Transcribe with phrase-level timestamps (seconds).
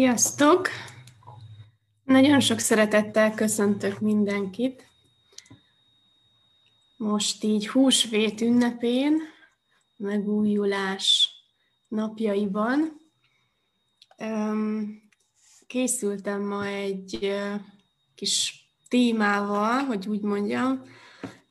[0.00, 0.68] Sziasztok!
[2.04, 4.90] Nagyon sok szeretettel köszöntök mindenkit.
[6.96, 9.20] Most így húsvét ünnepén,
[9.96, 11.30] megújulás
[11.88, 13.00] napjaiban
[15.66, 17.30] készültem ma egy
[18.14, 20.82] kis témával, hogy úgy mondjam,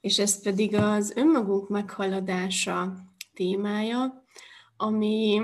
[0.01, 2.95] és ez pedig az önmagunk meghaladása
[3.33, 4.23] témája,
[4.77, 5.41] ami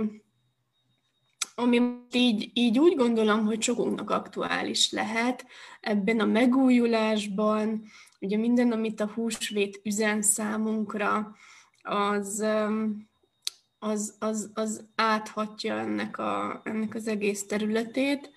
[1.55, 1.81] ami
[2.11, 5.45] így, így úgy gondolom, hogy sokunknak aktuális lehet
[5.81, 7.83] ebben a megújulásban,
[8.19, 11.35] ugye minden, amit a húsvét üzen számunkra,
[11.81, 12.45] az,
[13.79, 18.31] az, az, az áthatja ennek, a, ennek az egész területét.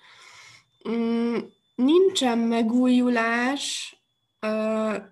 [0.89, 1.37] Mm,
[1.75, 3.93] nincsen megújulás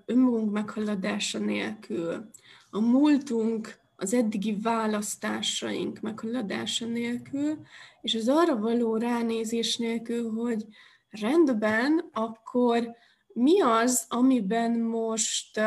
[0.06, 2.30] önmagunk meghaladása nélkül.
[2.70, 7.62] A múltunk az eddigi választásaink meghaladása nélkül,
[8.02, 10.66] és az arra való ránézés nélkül, hogy
[11.10, 12.96] rendben, akkor
[13.28, 15.60] mi az, amiben most,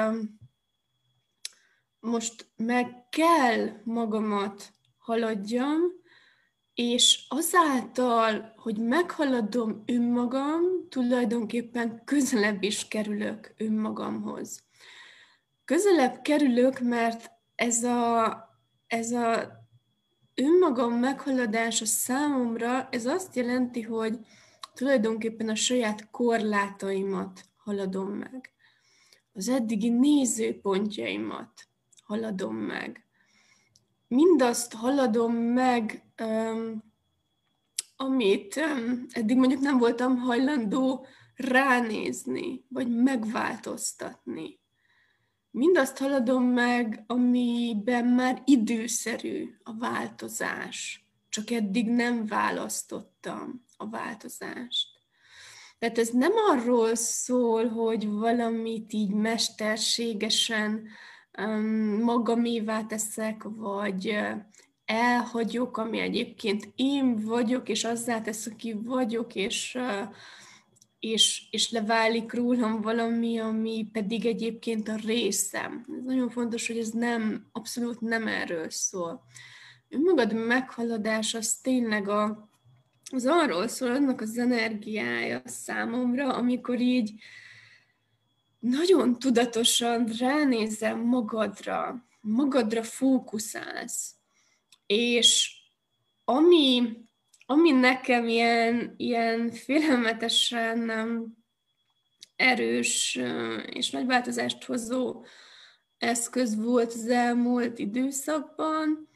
[2.01, 5.81] most meg kell magamat haladjam,
[6.75, 14.62] és azáltal, hogy meghaladom önmagam, tulajdonképpen közelebb is kerülök önmagamhoz.
[15.64, 18.48] Közelebb kerülök, mert ez a,
[18.86, 19.53] ez a
[20.34, 24.19] önmagam meghaladása számomra, ez azt jelenti, hogy
[24.75, 28.52] tulajdonképpen a saját korlátaimat haladom meg.
[29.33, 31.69] Az eddigi nézőpontjaimat
[32.05, 33.05] haladom meg.
[34.08, 36.05] Mindazt haladom meg,
[37.97, 38.61] amit
[39.11, 44.59] eddig mondjuk nem voltam hajlandó ránézni, vagy megváltoztatni
[45.51, 51.05] mindazt haladom meg, amiben már időszerű a változás.
[51.29, 54.89] Csak eddig nem választottam a változást.
[55.79, 60.89] Tehát ez nem arról szól, hogy valamit így mesterségesen
[61.39, 64.19] um, magamévá teszek, vagy
[64.85, 70.14] elhagyok, ami egyébként én vagyok, és azzá tesz, aki vagyok, és uh,
[71.00, 75.86] és, és leválik rólam valami, ami pedig egyébként a részem.
[75.98, 79.24] Ez nagyon fontos, hogy ez nem, abszolút nem erről szól.
[79.88, 82.48] Önmagad meghaladás az tényleg a,
[83.12, 87.12] az arról szól, annak az energiája számomra, amikor így
[88.58, 94.14] nagyon tudatosan ránézem magadra, magadra fókuszálsz,
[94.86, 95.55] és
[96.24, 96.96] ami
[97.50, 100.90] ami nekem ilyen, ilyen félelmetesen
[102.36, 103.18] erős
[103.66, 105.24] és nagy változást hozó
[105.98, 109.08] eszköz volt az elmúlt időszakban,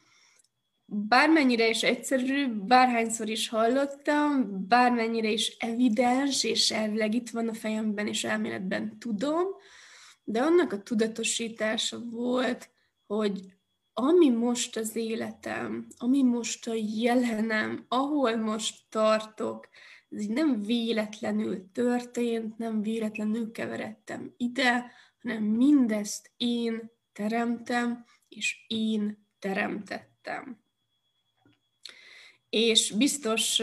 [0.84, 8.06] bármennyire is egyszerű, bárhányszor is hallottam, bármennyire is evidens, és elvileg itt van a fejemben,
[8.06, 9.46] és elméletben tudom,
[10.24, 12.70] de annak a tudatosítása volt,
[13.06, 13.53] hogy
[13.94, 19.68] ami most az életem, ami most a jelenem, ahol most tartok,
[20.08, 24.90] ez így nem véletlenül történt, nem véletlenül keveredtem ide,
[25.22, 30.58] hanem mindezt én teremtem, és én teremtettem.
[32.48, 33.58] És biztos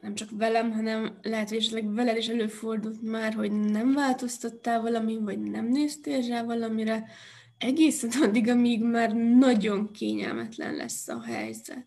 [0.00, 5.18] nem csak velem, hanem lehet, hogy esetleg veled is előfordult már, hogy nem változtattál valami,
[5.18, 7.10] vagy nem néztél rá valamire,
[7.58, 11.86] egészen addig, amíg már nagyon kényelmetlen lesz a helyzet.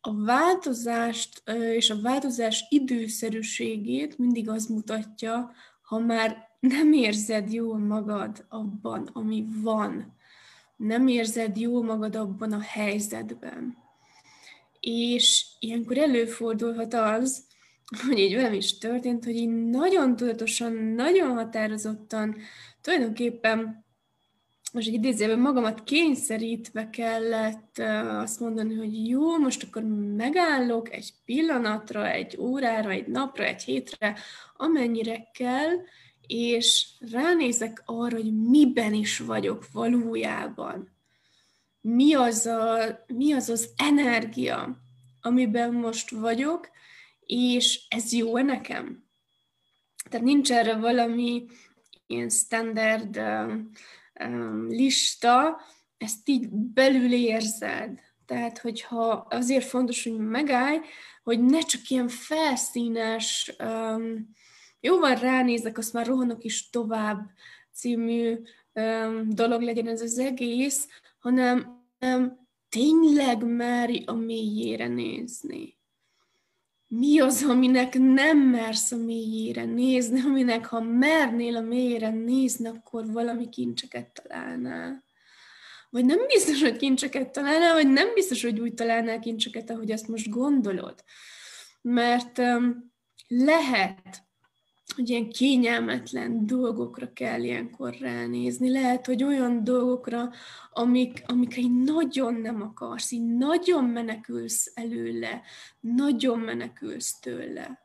[0.00, 1.42] A változást
[1.74, 5.52] és a változás időszerűségét mindig az mutatja,
[5.82, 10.16] ha már nem érzed jól magad abban, ami van.
[10.76, 13.76] Nem érzed jól magad abban a helyzetben.
[14.80, 17.44] És ilyenkor előfordulhat az,
[18.06, 22.36] hogy így velem is történt, hogy én nagyon tudatosan, nagyon határozottan
[22.80, 23.84] tulajdonképpen
[24.74, 29.82] most egy idézőben magamat kényszerítve kellett azt mondani, hogy jó, most akkor
[30.16, 34.16] megállok egy pillanatra, egy órára, egy napra, egy hétre,
[34.56, 35.70] amennyire kell,
[36.26, 40.96] és ránézek arra, hogy miben is vagyok valójában.
[41.80, 44.76] Mi az, a, mi az az energia,
[45.20, 46.68] amiben most vagyok,
[47.26, 49.04] és ez jó-e nekem?
[50.10, 51.46] Tehát nincs erre valami
[52.06, 53.20] ilyen standard
[54.68, 55.60] lista,
[55.96, 58.00] ezt így belül érzed.
[58.26, 60.78] Tehát, hogyha azért fontos, hogy megállj,
[61.22, 64.30] hogy ne csak ilyen felszínes, um,
[64.80, 67.30] jó van, ránézek, azt már rohanok is tovább
[67.72, 68.38] című
[68.72, 70.88] um, dolog legyen ez az egész,
[71.18, 75.78] hanem um, tényleg meri a mélyére nézni.
[76.88, 83.12] Mi az, aminek nem mersz a mélyére nézni, aminek ha mernél a mélyére nézni, akkor
[83.12, 85.04] valami kincseket találnál.
[85.90, 90.08] Vagy nem biztos, hogy kincseket találnál, vagy nem biztos, hogy úgy találnál kincseket, ahogy azt
[90.08, 91.04] most gondolod.
[91.82, 92.92] Mert um,
[93.28, 94.22] lehet,
[94.94, 98.70] hogy ilyen kényelmetlen dolgokra kell ilyenkor ránézni.
[98.70, 100.30] Lehet, hogy olyan dolgokra,
[100.72, 105.42] amik, amik így nagyon nem akarsz, így nagyon menekülsz előle,
[105.80, 107.82] nagyon menekülsz tőle.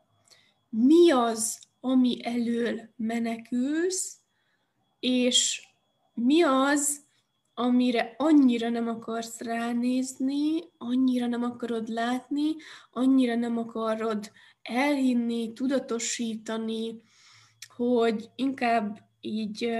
[0.70, 4.18] Mi az, ami elől menekülsz,
[5.00, 5.68] és
[6.14, 7.08] mi az,
[7.54, 12.56] amire annyira nem akarsz ránézni, annyira nem akarod látni,
[12.92, 14.32] annyira nem akarod
[14.70, 17.02] elhinni, tudatosítani,
[17.76, 19.78] hogy inkább így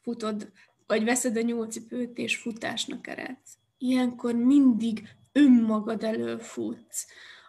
[0.00, 0.52] futod,
[0.86, 3.58] vagy veszed a nyúlcipőt, és futásnak eredsz.
[3.78, 7.06] Ilyenkor mindig önmagad elől futsz.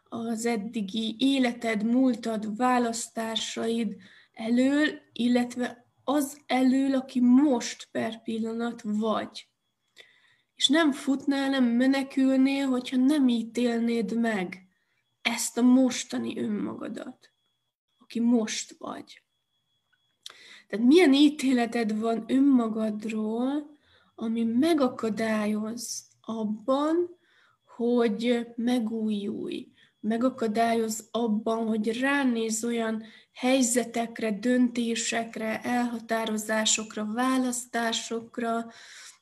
[0.09, 3.95] Az eddigi életed, múltad, választásaid
[4.33, 9.47] elől, illetve az elől, aki most per pillanat vagy.
[10.55, 14.67] És nem futnál, nem menekülnél, hogyha nem ítélnéd meg
[15.23, 17.31] ezt a mostani önmagadat,
[17.97, 19.21] aki most vagy.
[20.67, 23.77] Tehát milyen ítéleted van önmagadról,
[24.15, 27.17] ami megakadályoz abban,
[27.75, 33.03] hogy megújulj, megakadályoz abban, hogy ránéz olyan
[33.33, 38.71] helyzetekre, döntésekre, elhatározásokra, választásokra,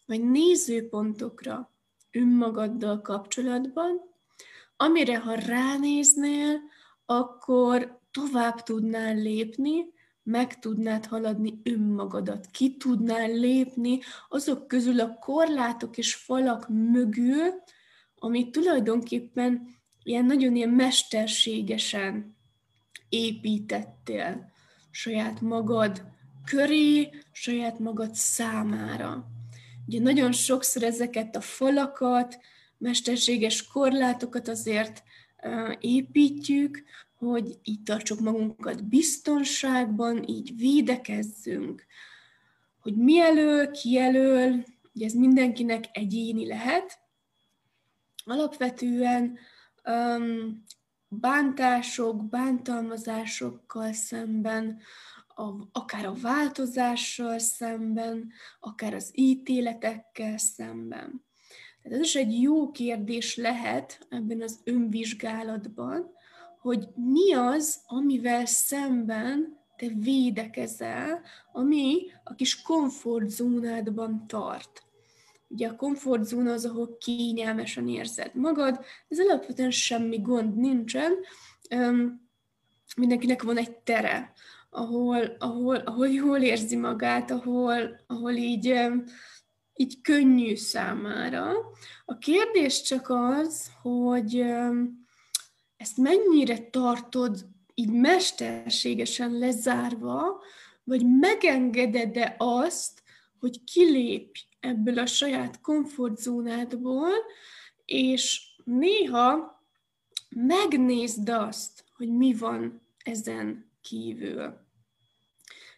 [0.06, 1.74] vagy nézőpontokra
[2.12, 4.11] önmagaddal kapcsolatban,
[4.82, 6.60] amire ha ránéznél,
[7.06, 9.86] akkor tovább tudnál lépni,
[10.24, 14.00] meg tudnád haladni önmagadat, ki tudnál lépni
[14.30, 17.64] azok közül a korlátok és falak mögül,
[18.16, 19.68] amit tulajdonképpen
[20.04, 22.36] ilyen nagyon ilyen mesterségesen
[23.10, 24.52] építettél
[24.92, 26.04] saját magad
[26.46, 29.26] köré, saját magad számára.
[29.88, 32.40] Ugye nagyon sokszor ezeket a falakat,
[32.82, 35.04] mesterséges korlátokat azért
[35.80, 36.84] építjük,
[37.18, 41.86] hogy így tartsuk magunkat biztonságban, így védekezzünk.
[42.80, 47.00] Hogy mi elől, ki elől, ugye ez mindenkinek egyéni lehet.
[48.26, 49.38] Alapvetően
[49.86, 50.64] um,
[51.08, 54.82] bántások, bántalmazásokkal szemben,
[55.28, 61.30] a, akár a változással szemben, akár az ítéletekkel szemben.
[61.84, 66.12] Tehát ez is egy jó kérdés lehet ebben az önvizsgálatban,
[66.60, 74.84] hogy mi az, amivel szemben te védekezel, ami a kis komfortzónádban tart.
[75.48, 81.12] Ugye a komfortzóna az, ahol kényelmesen érzed magad, ez alapvetően semmi gond nincsen,
[82.96, 84.34] mindenkinek van egy tere,
[84.70, 88.76] ahol, ahol, ahol jól érzi magát, ahol, ahol így
[89.76, 91.54] így könnyű számára.
[92.06, 94.46] A kérdés csak az, hogy
[95.78, 100.44] ezt mennyire tartod így mesterségesen lezárva,
[100.84, 103.04] vagy megengeded-e azt,
[103.40, 107.12] hogy kilépj ebből a saját komfortzónádból,
[107.86, 109.60] és néha
[110.30, 114.70] megnézd azt, hogy mi van ezen kívül.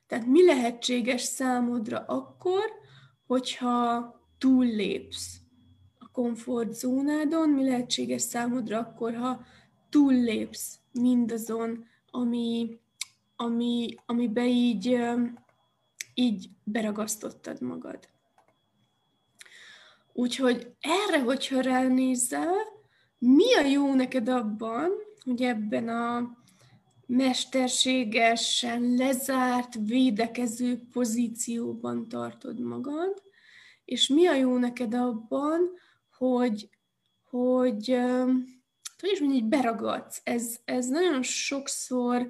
[0.08, 2.64] Tehát mi lehetséges számodra akkor,
[3.34, 5.38] hogyha túllépsz
[6.00, 9.46] a komfortzónádon, mi lehetséges számodra akkor, ha
[9.90, 12.80] túllépsz mindazon, ami,
[13.36, 15.00] ami, amibe így,
[16.14, 18.00] így beragasztottad magad.
[20.14, 22.56] Úgyhogy erre, hogyha ránézel,
[23.18, 24.90] mi a jó neked abban,
[25.24, 26.38] hogy ebben a
[27.16, 33.24] mesterségesen lezárt, védekező pozícióban tartod magad,
[33.86, 35.60] és mi a jó neked abban,
[36.18, 36.70] hogy,
[37.30, 37.98] hogy
[39.04, 40.22] hogy is mondjuk, beragadsz.
[40.24, 42.28] Ez, ez nagyon sokszor,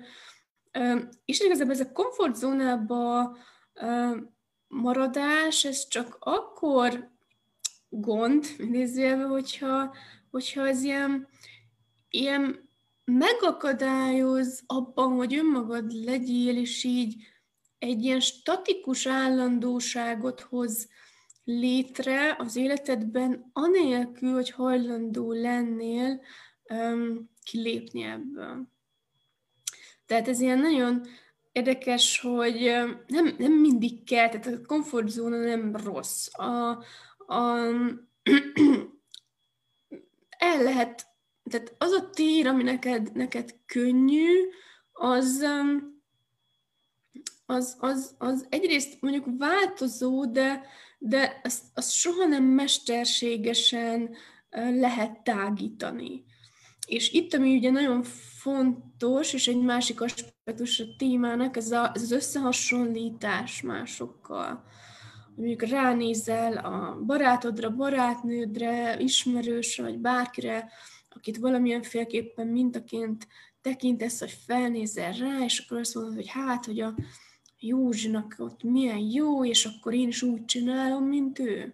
[1.26, 3.38] és igazából ez a komfortzónába
[4.68, 7.12] maradás, ez csak akkor
[7.90, 9.96] gond, idézőjelben, hogyha,
[10.32, 11.28] hogyha ez ilyen,
[12.10, 12.70] ilyen
[13.06, 17.16] megakadályoz abban, hogy önmagad legyél, és így
[17.80, 20.88] egy ilyen statikus állandóságot hoz
[21.44, 26.22] létre az életedben, anélkül, hogy hajlandó lennél
[26.70, 28.68] um, kilépni ebből.
[30.06, 31.02] Tehát ez ilyen nagyon
[31.52, 32.62] érdekes, hogy
[33.08, 36.28] nem, nem mindig kell, tehát a komfortzóna nem rossz.
[36.34, 36.70] A,
[37.28, 37.58] a,
[40.38, 41.13] el lehet
[41.50, 44.30] tehát az a tér, ami neked, neked könnyű,
[44.92, 45.46] az,
[47.46, 50.66] az, az, az egyrészt mondjuk változó, de,
[50.98, 54.16] de az, az soha nem mesterségesen
[54.52, 56.24] lehet tágítani.
[56.88, 58.04] És itt, ami ugye nagyon
[58.40, 64.64] fontos, és egy másik aspektus a témának, ez, a, ez az összehasonlítás másokkal.
[65.36, 70.72] Mondjuk ránézel a barátodra, barátnődre, ismerősre, vagy bárkire,
[71.16, 73.28] akit valamilyen félképpen mintaként
[73.62, 76.96] tekintesz, hogy felnézel rá, és akkor azt mondod, hogy hát, hogy a
[77.60, 81.74] Józsinak ott milyen jó, és akkor én is úgy csinálom, mint ő.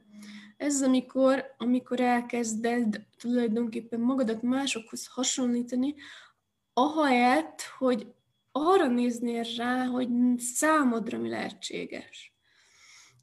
[0.57, 5.95] Ez amikor, amikor elkezded tulajdonképpen magadat másokhoz hasonlítani,
[6.73, 8.07] ahelyett, hogy
[8.51, 12.33] arra néznél rá, hogy számodra mi lehetséges.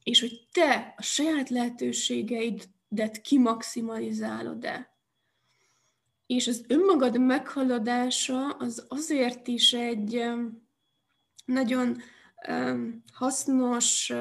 [0.02, 4.95] És hogy te a saját lehetőségeidet kimaximalizálod-e.
[6.26, 10.24] És az önmagad meghaladása az azért is egy
[11.44, 12.02] nagyon
[13.12, 14.12] hasznos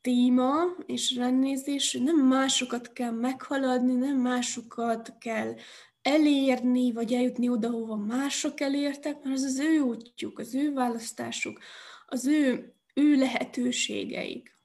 [0.00, 0.54] téma
[0.86, 5.54] és rendnézés, hogy nem másokat kell meghaladni, nem másokat kell
[6.02, 11.60] elérni, vagy eljutni oda, hova mások elértek, mert az az ő útjuk, az ő választásuk,
[12.06, 14.56] az ő, ő lehetőségeik.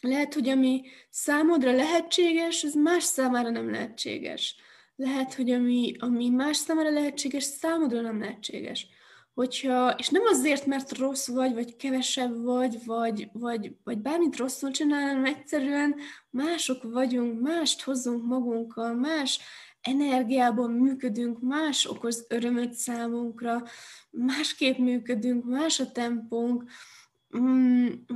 [0.00, 4.56] Lehet, hogy ami számodra lehetséges, az más számára nem lehetséges.
[4.96, 8.86] Lehet, hogy ami, ami más számára lehetséges, számodra nem lehetséges.
[9.34, 14.70] Hogyha, és nem azért, mert rossz vagy, vagy kevesebb vagy, vagy, vagy, vagy bármit rosszul
[14.70, 15.94] csinál, hanem egyszerűen
[16.30, 19.40] mások vagyunk, mást hozunk magunkkal, más
[19.80, 23.62] energiában működünk, más okoz örömöt számunkra,
[24.10, 26.70] másképp működünk, más a tempónk,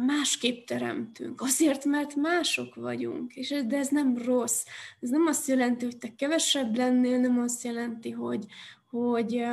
[0.07, 1.41] másképp teremtünk.
[1.41, 4.65] Azért, mert mások vagyunk, és de ez nem rossz.
[5.01, 8.47] Ez nem azt jelenti, hogy te kevesebb lennél, nem azt jelenti, hogy,
[8.91, 9.45] hogy,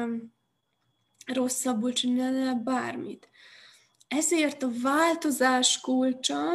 [1.33, 3.29] rosszabbul csinálnál bármit.
[4.07, 6.45] Ezért a változás kulcsa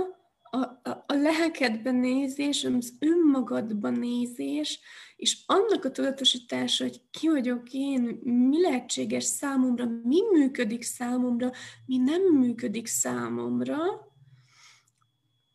[0.55, 4.81] a, a, lelkedben nézés, az önmagadban nézés,
[5.17, 11.51] és annak a tudatosítása, hogy ki vagyok én, mi lehetséges számomra, mi működik számomra,
[11.87, 13.77] mi nem működik számomra,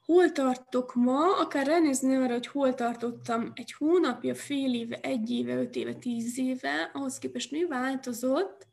[0.06, 5.56] hol tartok ma, akár ránézni arra, hogy hol tartottam egy hónapja, fél éve, egy éve,
[5.56, 8.67] öt éve, tíz éve, ahhoz képest mi változott,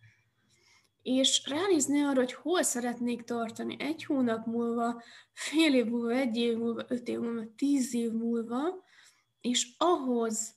[1.05, 6.57] és ránézni arra, hogy hol szeretnék tartani egy hónap múlva, fél év múlva, egy év
[6.57, 8.85] múlva, öt év múlva, tíz év múlva,
[9.41, 10.55] és ahhoz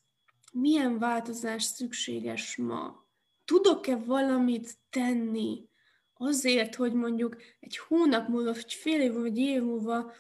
[0.52, 3.06] milyen változás szükséges ma.
[3.46, 5.70] Tudok-e valamit tenni
[6.14, 10.14] azért, hogy mondjuk egy hónap múlva, vagy fél év múlva, vagy év múlva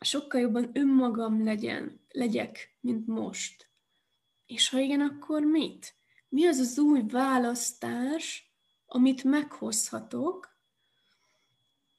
[0.00, 3.70] sokkal jobban önmagam legyen, legyek, mint most.
[4.46, 5.94] És ha igen, akkor mit?
[6.28, 8.45] Mi az az új választás,
[8.86, 10.54] amit meghozhatok,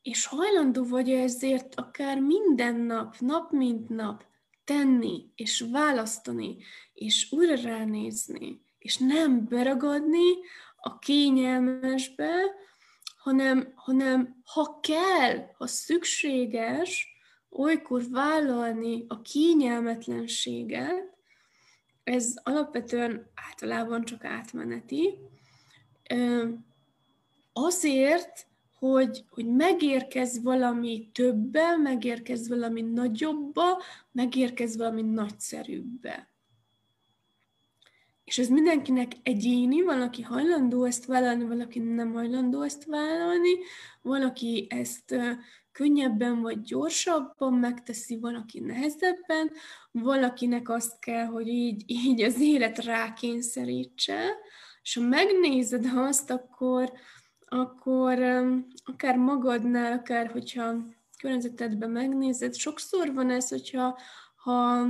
[0.01, 4.23] és hajlandó vagy ezért akár minden nap, nap mint nap
[4.63, 6.57] tenni, és választani,
[6.93, 10.33] és újra ránézni, és nem beragadni
[10.77, 12.31] a kényelmesbe,
[13.17, 17.07] hanem, hanem ha kell, ha szükséges,
[17.49, 21.17] olykor vállalni a kényelmetlenséget,
[22.03, 25.19] ez alapvetően általában csak átmeneti,
[27.65, 28.47] azért,
[28.79, 36.31] hogy, hogy megérkez valami többe, megérkez valami nagyobba, megérkez valami nagyszerűbbe.
[38.23, 43.51] És ez mindenkinek egyéni, valaki hajlandó ezt vállalni, valaki nem hajlandó ezt vállalni,
[44.01, 45.15] valaki ezt
[45.71, 49.51] könnyebben vagy gyorsabban megteszi, valaki nehezebben,
[49.91, 54.35] valakinek azt kell, hogy így, így az élet rákényszerítse,
[54.81, 56.91] és ha megnézed azt, akkor,
[57.49, 58.19] akkor
[58.85, 60.75] akár magadnál, akár hogyha
[61.19, 63.99] környezetedben megnézed, sokszor van ez, hogyha
[64.35, 64.87] ha,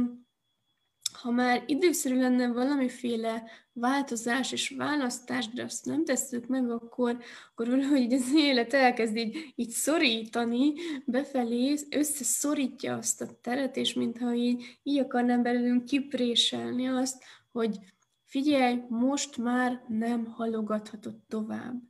[1.21, 7.17] ha már időszerű lenne valamiféle változás és választás, de azt nem tesszük meg, akkor,
[7.51, 10.73] akkor valahogy az élet elkezd így, így szorítani
[11.05, 17.79] befelé, összeszorítja azt a teret, és mintha így, így akarnám belőlünk kipréselni azt, hogy
[18.23, 21.81] figyelj, most már nem halogathatod tovább.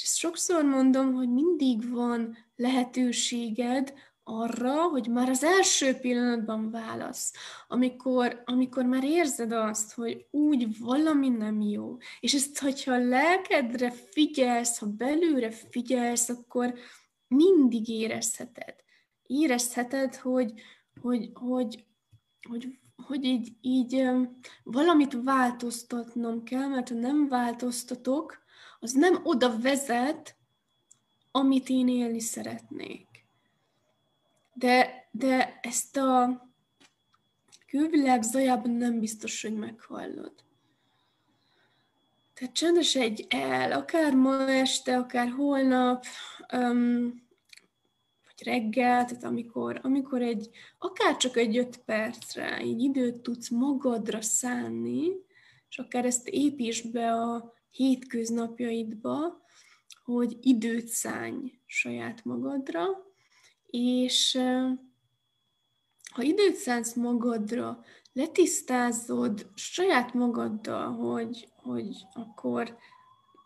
[0.00, 3.92] És ezt sokszor mondom, hogy mindig van lehetőséged
[4.24, 7.32] arra, hogy már az első pillanatban válasz,
[7.68, 11.96] amikor, amikor már érzed azt, hogy úgy valami nem jó.
[12.20, 16.74] És ezt, hogyha a lelkedre figyelsz, ha belülre figyelsz, akkor
[17.28, 18.74] mindig érezheted.
[19.26, 20.52] Érezheted, hogy,
[21.00, 21.84] hogy, hogy,
[22.48, 24.04] hogy hogy így, így
[24.62, 28.38] valamit változtatnom kell, mert ha nem változtatok,
[28.80, 30.36] az nem oda vezet,
[31.30, 33.06] amit én élni szeretnék.
[34.52, 36.42] De, de ezt a
[37.66, 40.32] külvilág zajában nem biztos, hogy meghallod.
[42.34, 46.04] Tehát csendes egy el, akár ma este, akár holnap,
[46.52, 47.28] um,
[48.26, 54.22] vagy reggel, tehát amikor, amikor egy, akár csak egy öt percre így időt tudsz magadra
[54.22, 55.08] szánni,
[55.68, 59.42] és akár ezt építs be a hétköznapjaidba,
[60.04, 62.86] hogy időt szállj saját magadra,
[63.66, 64.38] és
[66.12, 72.76] ha időt szánsz magadra, letisztázod saját magaddal, hogy, hogy akkor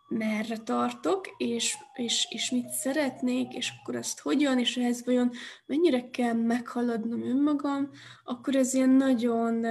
[0.08, 5.30] merre tartok, és, és, és mit szeretnék, és akkor azt hogyan, és ehhez vajon
[5.66, 7.90] mennyire kell meghaladnom önmagam,
[8.24, 9.64] akkor ez ilyen nagyon,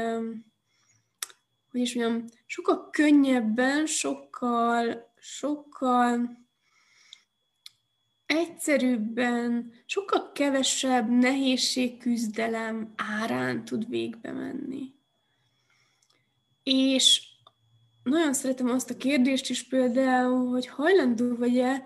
[1.74, 6.38] hogy is mondjam, sokkal könnyebben, sokkal, sokkal
[8.25, 14.94] egyszerűbben, sokkal kevesebb nehézség, küzdelem árán tud végbe menni.
[16.63, 17.22] És
[18.03, 21.86] nagyon szeretem azt a kérdést is például, hogy hajlandó vagy-e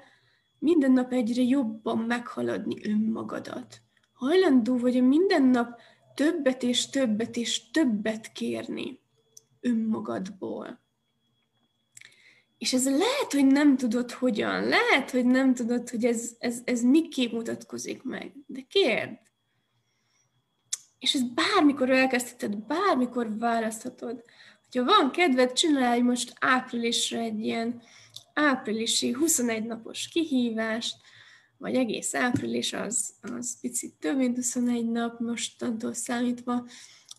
[0.60, 3.82] minden nap egyre jobban meghaladni önmagadat?
[4.13, 5.79] Hajlandó vagy-e minden nap
[6.15, 9.06] többet és többet és többet kérni
[9.62, 10.86] önmagadból?
[12.58, 16.82] És ez lehet, hogy nem tudod hogyan, lehet, hogy nem tudod, hogy ez, ez, ez
[16.82, 19.20] miképp mutatkozik meg, de kérd.
[21.00, 24.24] És ez bármikor elkezdheted, bármikor választhatod.
[24.72, 27.82] Ha van kedved, csinálj most áprilisra egy ilyen
[28.34, 30.96] áprilisi 21 napos kihívást,
[31.58, 36.68] vagy egész április, az, az picit több, mint 21 nap mostantól számítva,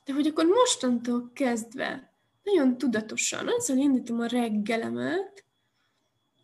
[0.04, 2.07] de hogy akkor mostantól kezdve
[2.52, 5.44] nagyon tudatosan azzal indítom a reggelemet,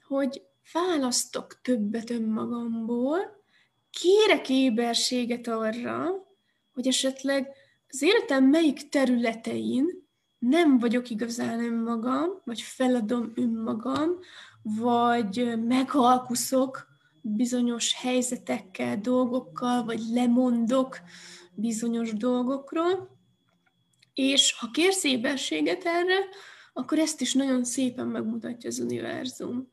[0.07, 0.43] hogy
[0.73, 3.43] választok többet önmagamból,
[3.90, 6.11] kérek éberséget arra,
[6.73, 7.49] hogy esetleg
[7.88, 10.03] az életem melyik területein
[10.38, 14.19] nem vagyok igazán önmagam, vagy feladom önmagam,
[14.62, 16.87] vagy meghalkuszok
[17.23, 20.99] bizonyos helyzetekkel, dolgokkal, vagy lemondok
[21.55, 23.14] bizonyos dolgokról,
[24.14, 26.18] és ha kérsz éberséget erre,
[26.72, 29.70] akkor ezt is nagyon szépen megmutatja az univerzum,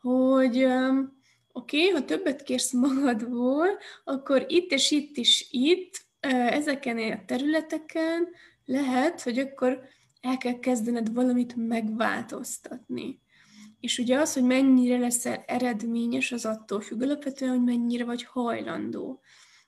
[0.00, 0.64] hogy
[1.52, 3.66] oké, okay, ha többet kérsz magadból,
[4.04, 8.28] akkor itt és itt is itt, ezeken a területeken
[8.64, 9.82] lehet, hogy akkor
[10.20, 13.22] el kell kezdened valamit megváltoztatni.
[13.80, 19.20] És ugye az, hogy mennyire leszel eredményes, az attól függ alapvetően, hogy mennyire vagy hajlandó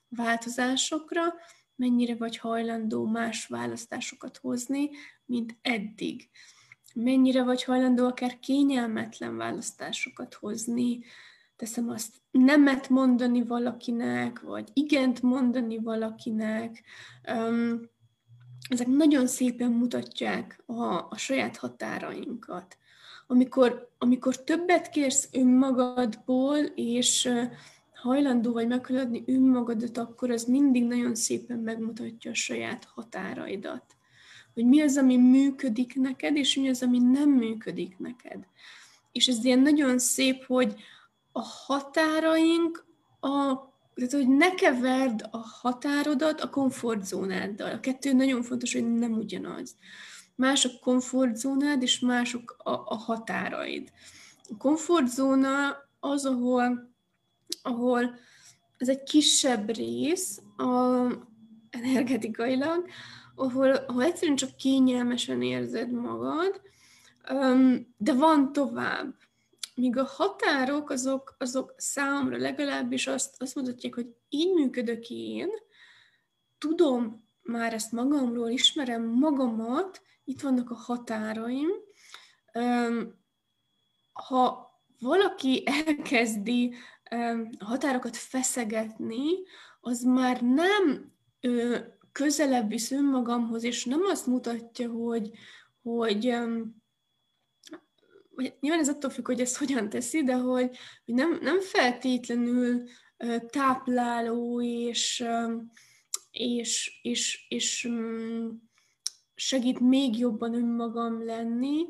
[0.09, 1.21] változásokra,
[1.77, 4.89] mennyire vagy hajlandó más választásokat hozni,
[5.25, 6.29] mint eddig.
[6.93, 10.99] Mennyire vagy hajlandó akár kényelmetlen választásokat hozni,
[11.55, 16.83] teszem azt, nemet mondani valakinek, vagy igent mondani valakinek.
[17.33, 17.81] Um,
[18.69, 22.77] ezek nagyon szépen mutatják a, a saját határainkat.
[23.27, 27.29] Amikor, amikor többet kérsz önmagadból, és
[28.01, 33.83] hajlandó vagy meghaladni önmagadat, akkor az mindig nagyon szépen megmutatja a saját határaidat.
[34.53, 38.47] Hogy mi az, ami működik neked, és mi az, ami nem működik neked.
[39.11, 40.75] És ez ilyen nagyon szép, hogy
[41.31, 42.85] a határaink,
[43.19, 43.55] a,
[43.93, 47.71] tehát hogy ne keverd a határodat a komfortzónáddal.
[47.71, 49.75] A kettő nagyon fontos, hogy nem ugyanaz.
[50.35, 53.91] Más a komfortzónád, és mások a, a határaid.
[54.49, 56.95] A komfortzóna az, ahol
[57.61, 58.15] ahol
[58.77, 60.63] ez egy kisebb rész a,
[61.69, 62.85] energetikailag,
[63.35, 66.61] ahol, ahol egyszerűen csak kényelmesen érzed magad,
[67.97, 69.15] de van tovább.
[69.75, 75.49] Míg a határok, azok, azok számomra legalábbis azt, azt mutatják, hogy így működök én,
[76.57, 81.69] tudom már ezt magamról, ismerem magamat, itt vannak a határaim.
[84.13, 86.73] Ha valaki elkezdi
[87.59, 89.27] határokat feszegetni,
[89.79, 91.11] az már nem
[92.11, 95.31] közelebb visz önmagamhoz, és nem azt mutatja, hogy,
[95.81, 96.23] hogy,
[98.59, 102.83] nyilván ez attól függ, hogy ezt hogyan teszi, de hogy, hogy nem, nem feltétlenül
[103.49, 105.25] tápláló és,
[106.31, 108.49] és, és, és mm,
[109.35, 111.85] segít még jobban önmagam lenni,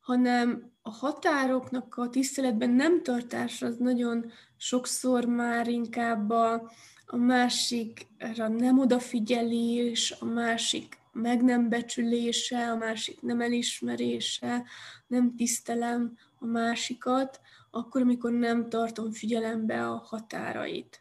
[0.00, 6.70] hanem a határoknak a tiszteletben nem tartása az nagyon sokszor már inkább a,
[7.06, 14.64] a másikra nem odafigyelés, a másik meg nem becsülése, a másik nem elismerése,
[15.06, 17.40] nem tisztelem a másikat,
[17.70, 21.00] akkor, amikor nem tartom figyelembe a határait.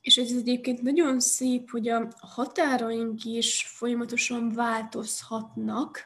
[0.00, 6.04] És ez egyébként nagyon szép, hogy a határaink is folyamatosan változhatnak,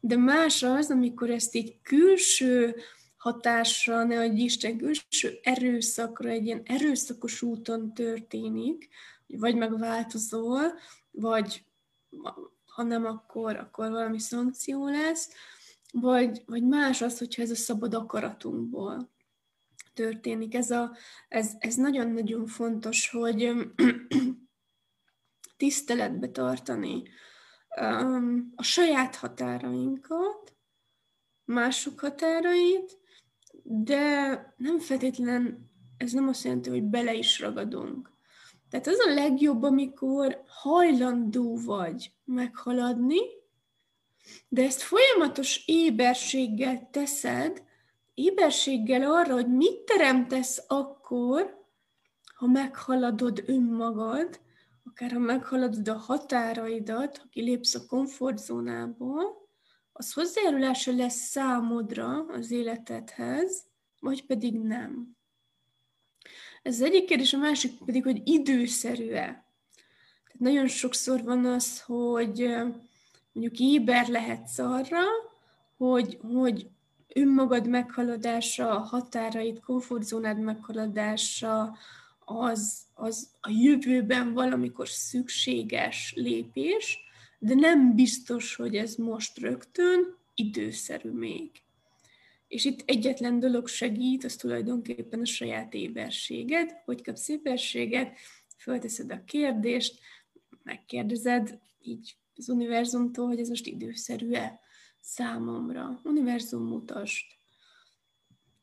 [0.00, 2.76] de más az, amikor ezt egy külső
[3.24, 8.88] hatásra, ne adj Isten, külső erőszakra, egy ilyen erőszakos úton történik,
[9.26, 10.78] vagy megváltozol,
[11.10, 11.64] vagy
[12.66, 15.32] ha nem, akkor, akkor valami szankció lesz,
[15.92, 19.10] vagy, vagy más az, hogyha ez a szabad akaratunkból
[19.94, 20.54] történik.
[20.54, 20.96] Ez, a,
[21.28, 23.52] ez, ez nagyon-nagyon fontos, hogy
[25.56, 27.02] tiszteletbe tartani
[28.54, 30.56] a saját határainkat,
[31.44, 33.02] mások határait,
[33.66, 38.12] de nem feltétlen, ez nem azt jelenti, hogy bele is ragadunk.
[38.70, 43.18] Tehát az a legjobb, amikor hajlandó vagy meghaladni,
[44.48, 47.62] de ezt folyamatos éberséggel teszed,
[48.14, 51.62] éberséggel arra, hogy mit teremtesz akkor,
[52.34, 54.40] ha meghaladod önmagad,
[54.84, 59.43] akár ha meghaladod a határaidat, ha kilépsz a komfortzónából,
[59.96, 63.64] az hozzájárulása lesz számodra az életedhez,
[64.00, 65.16] vagy pedig nem.
[66.62, 69.24] Ez az egyik kérdés, a másik pedig, hogy időszerű-e.
[70.24, 72.54] Tehát nagyon sokszor van az, hogy
[73.32, 75.02] mondjuk éber lehetsz arra,
[75.76, 76.68] hogy, hogy
[77.08, 81.76] önmagad meghaladása, a határait, komfortzónád meghaladása,
[82.24, 87.03] az, az a jövőben valamikor szükséges lépés,
[87.44, 91.50] de nem biztos, hogy ez most rögtön időszerű még.
[92.48, 96.72] És itt egyetlen dolog segít, az tulajdonképpen a saját éberséged.
[96.84, 98.18] Hogy kapsz éberséget?
[98.58, 100.00] Fölteszed a kérdést,
[100.62, 104.60] megkérdezed így az univerzumtól, hogy ez most időszerű-e
[105.00, 106.00] számomra.
[106.02, 107.26] Univerzum mutast.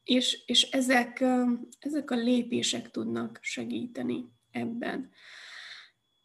[0.03, 1.23] És, és ezek,
[1.79, 5.09] ezek a lépések tudnak segíteni ebben.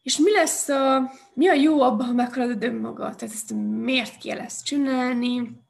[0.07, 3.17] És mi lesz a, mi a jó abban, ha meghaladod önmagad?
[3.17, 5.61] Tehát ezt miért kell ezt csinálni?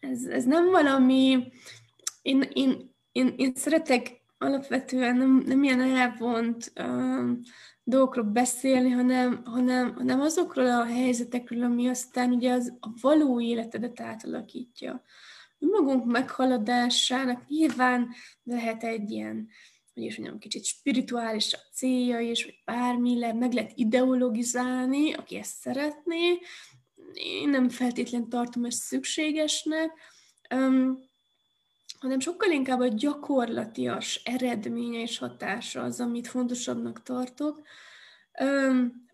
[0.00, 1.52] Ez, ez nem valami,
[2.22, 7.40] én, én, én, én szeretek alapvetően nem, nem ilyen elvont um,
[7.82, 14.00] dolgokról beszélni, hanem, hanem, hanem azokról a helyzetekről, ami aztán ugye az, a való életedet
[14.00, 15.02] átalakítja.
[15.58, 18.08] Magunk meghaladásának nyilván
[18.44, 19.48] lehet egy ilyen,
[19.94, 25.36] hogy is mondjam, kicsit spirituális a célja is, vagy bármi, le, meg lehet ideologizálni, aki
[25.36, 26.38] ezt szeretné.
[27.12, 29.90] Én nem feltétlenül tartom ezt szükségesnek,
[30.54, 30.98] um,
[31.98, 37.62] hanem sokkal inkább a gyakorlatias eredménye és hatása az, amit fontosabbnak tartok.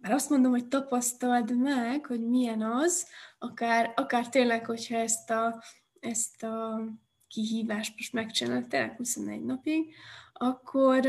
[0.00, 3.06] Mert azt mondom, hogy tapasztald meg, hogy milyen az,
[3.38, 5.62] akár, akár tényleg, hogyha ezt a,
[6.00, 6.84] ezt a
[7.28, 9.94] kihívást most megcsinálod tényleg 21 napig,
[10.42, 11.06] akkor,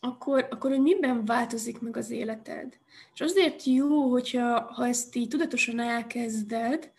[0.00, 2.78] akkor, akkor hogy miben változik meg az életed.
[3.14, 6.92] És azért jó, hogyha ha ezt így tudatosan elkezded,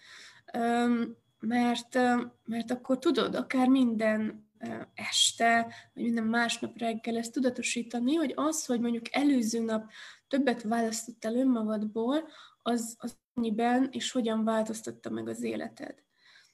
[1.40, 1.98] mert,
[2.46, 4.48] mert akkor tudod, akár minden
[4.94, 9.92] este, vagy minden másnap reggel ezt tudatosítani, hogy az, hogy mondjuk előző nap
[10.28, 12.28] többet választottál önmagadból,
[12.62, 16.03] az, az mennyiben és hogyan változtatta meg az életed.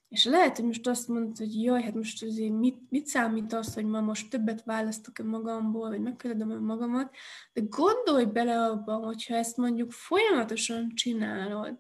[0.10, 3.74] És lehet, hogy most azt mondod, hogy jaj, hát most azért mit, mit számít az,
[3.74, 7.16] hogy ma most többet választok-e magamból, vagy megkezdem magamat,
[7.54, 11.80] de gondolj bele abban, hogyha ezt mondjuk folyamatosan csinálod,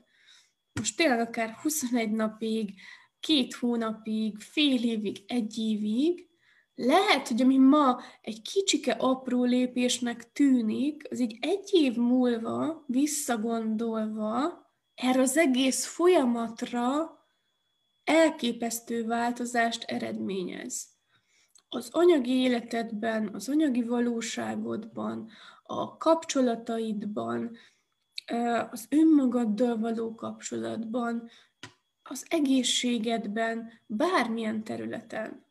[0.73, 2.73] most tényleg akár 21 napig,
[3.19, 6.27] két hónapig, fél évig, egy évig,
[6.75, 14.67] lehet, hogy ami ma egy kicsike apró lépésnek tűnik, az így egy év múlva visszagondolva
[14.95, 17.18] erre az egész folyamatra
[18.10, 20.88] elképesztő változást eredményez.
[21.69, 25.30] Az anyagi életedben, az anyagi valóságodban,
[25.63, 27.58] a kapcsolataidban,
[28.72, 31.30] az önmagaddal való kapcsolatban,
[32.04, 35.45] az egészségedben, bármilyen területen.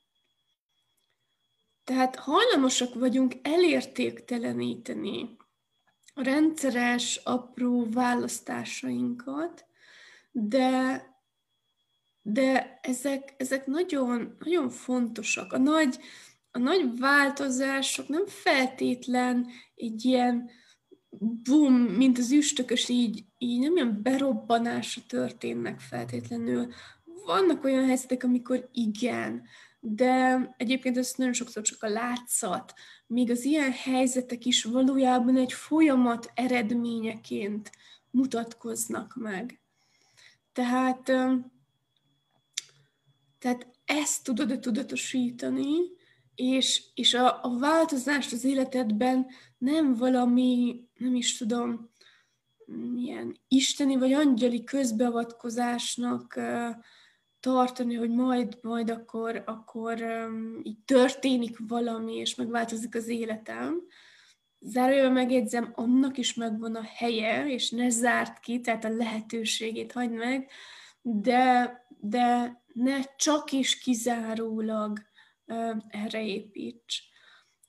[1.85, 5.37] Tehát hajlamosak vagyunk elértékteleníteni
[6.14, 9.66] a rendszeres, apró választásainkat,
[10.31, 11.03] de,
[12.22, 15.52] de ezek, ezek nagyon, nagyon fontosak.
[15.52, 15.98] A nagy,
[16.50, 20.50] a nagy változások nem feltétlen egy ilyen
[21.44, 26.72] bum, mint az üstökös, így, így nem ilyen berobbanásra történnek feltétlenül.
[27.24, 29.42] Vannak olyan helyzetek, amikor igen,
[29.81, 32.74] de egyébként ez nagyon sokszor csak a látszat.
[33.07, 37.70] Még az ilyen helyzetek is valójában egy folyamat eredményeként
[38.11, 39.61] mutatkoznak meg.
[40.52, 41.12] Tehát,
[43.38, 45.74] tehát ezt tudod tudatosítani,
[46.35, 49.27] és, és a, a változást az életedben
[49.59, 51.90] nem valami, nem is tudom,
[52.94, 56.40] milyen isteni vagy angyali közbeavatkozásnak
[57.40, 60.03] tartani, hogy majd, majd akkor, akkor
[60.62, 63.83] így történik valami, és megváltozik az életem.
[64.61, 70.12] Zárójelben megjegyzem, annak is megvan a helye, és ne zárt ki, tehát a lehetőségét hagyd
[70.12, 70.51] meg,
[71.03, 74.98] de, de ne csak is kizárólag
[75.88, 77.08] erre építs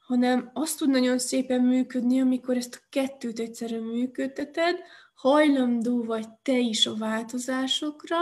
[0.10, 4.76] hanem azt tud nagyon szépen működni, amikor ezt a kettőt egyszerűen működteted,
[5.14, 8.18] hajlandó vagy te is a változásokra,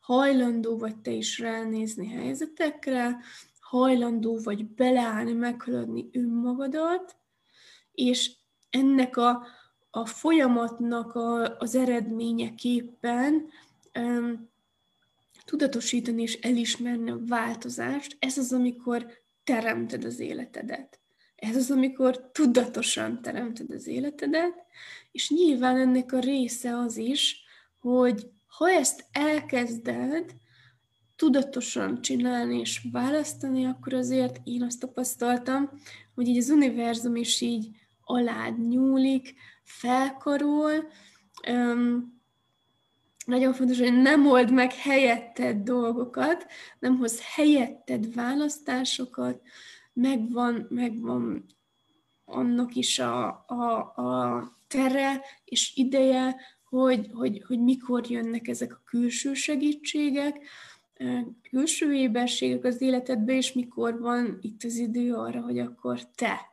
[0.00, 3.16] hajlandó vagy te is ránézni helyzetekre,
[3.60, 7.16] hajlandó vagy beleállni, meghaladni önmagadat,
[7.92, 8.32] és
[8.70, 9.46] ennek a,
[9.90, 13.48] a folyamatnak a, az eredményeképpen
[15.52, 19.06] tudatosítani és elismerni a változást, ez az, amikor
[19.44, 21.00] teremted az életedet.
[21.36, 24.54] Ez az, amikor tudatosan teremted az életedet,
[25.10, 27.44] és nyilván ennek a része az is,
[27.80, 30.34] hogy ha ezt elkezded
[31.16, 35.70] tudatosan csinálni és választani, akkor azért én azt tapasztaltam,
[36.14, 37.68] hogy így az univerzum is így
[38.04, 39.34] alád nyúlik,
[39.64, 40.90] felkarol,
[43.24, 46.46] nagyon fontos, hogy nem old meg helyetted dolgokat,
[46.78, 49.40] nem hoz helyetted választásokat,
[49.92, 51.46] megvan, megvan
[52.24, 58.82] annak is a, a, a tere és ideje, hogy, hogy, hogy mikor jönnek ezek a
[58.84, 60.40] külső segítségek,
[61.50, 66.50] külső éberségek az életedbe, és mikor van itt az idő arra, hogy akkor te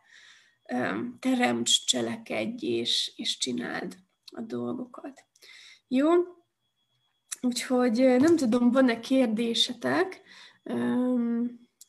[1.20, 5.24] teremts, cselekedj, és, és csináld a dolgokat.
[5.88, 6.10] Jó?
[7.42, 10.22] Úgyhogy nem tudom, van-e kérdésetek?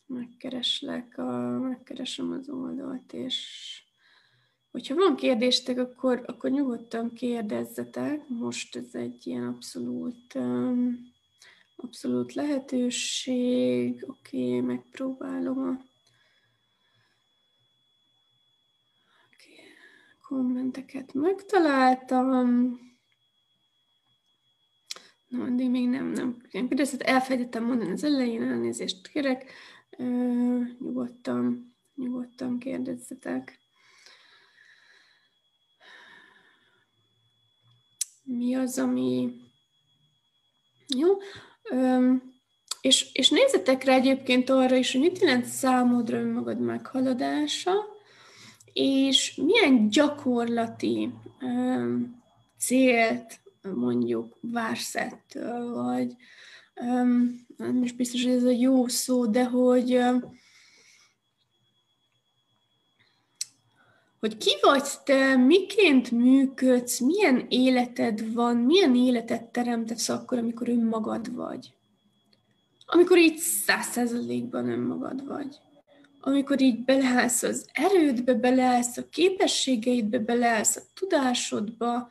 [0.06, 3.46] megkereslek, a, megkeresem az oldalt, és
[4.70, 8.28] hogyha van kérdéstek, akkor, akkor nyugodtan kérdezzetek.
[8.28, 10.38] Most ez egy ilyen abszolút,
[11.76, 14.04] abszolút lehetőség.
[14.08, 15.88] Oké, okay, megpróbálom a
[20.28, 22.78] kommenteket megtaláltam.
[25.30, 26.36] Na, addig még nem, nem.
[26.50, 29.52] Például elfelejtettem mondani az elején, elnézést kérek
[30.78, 33.58] nyugodtan, nyugodtan kérdezzetek.
[38.22, 39.32] Mi az, ami...
[40.96, 41.08] Jó.
[42.80, 47.72] És, és nézzetek rá egyébként arra is, hogy mit jelent számodra önmagad meghaladása,
[48.72, 51.12] és milyen gyakorlati
[52.58, 56.16] célt mondjuk vársz ettől, vagy
[57.56, 60.00] nem is biztos, hogy ez a jó szó, de hogy
[64.20, 71.34] hogy ki vagy te, miként működsz, milyen életed van, milyen életet teremtesz akkor, amikor önmagad
[71.34, 71.72] vagy.
[72.86, 75.56] Amikor így száz százalékban önmagad vagy.
[76.20, 82.10] Amikor így beleállsz az erődbe, beleállsz a képességeidbe, beleállsz a tudásodba,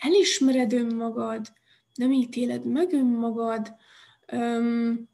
[0.00, 1.52] elismered önmagad,
[1.94, 3.78] nem ítéled meg önmagad,
[4.32, 5.08] Öm,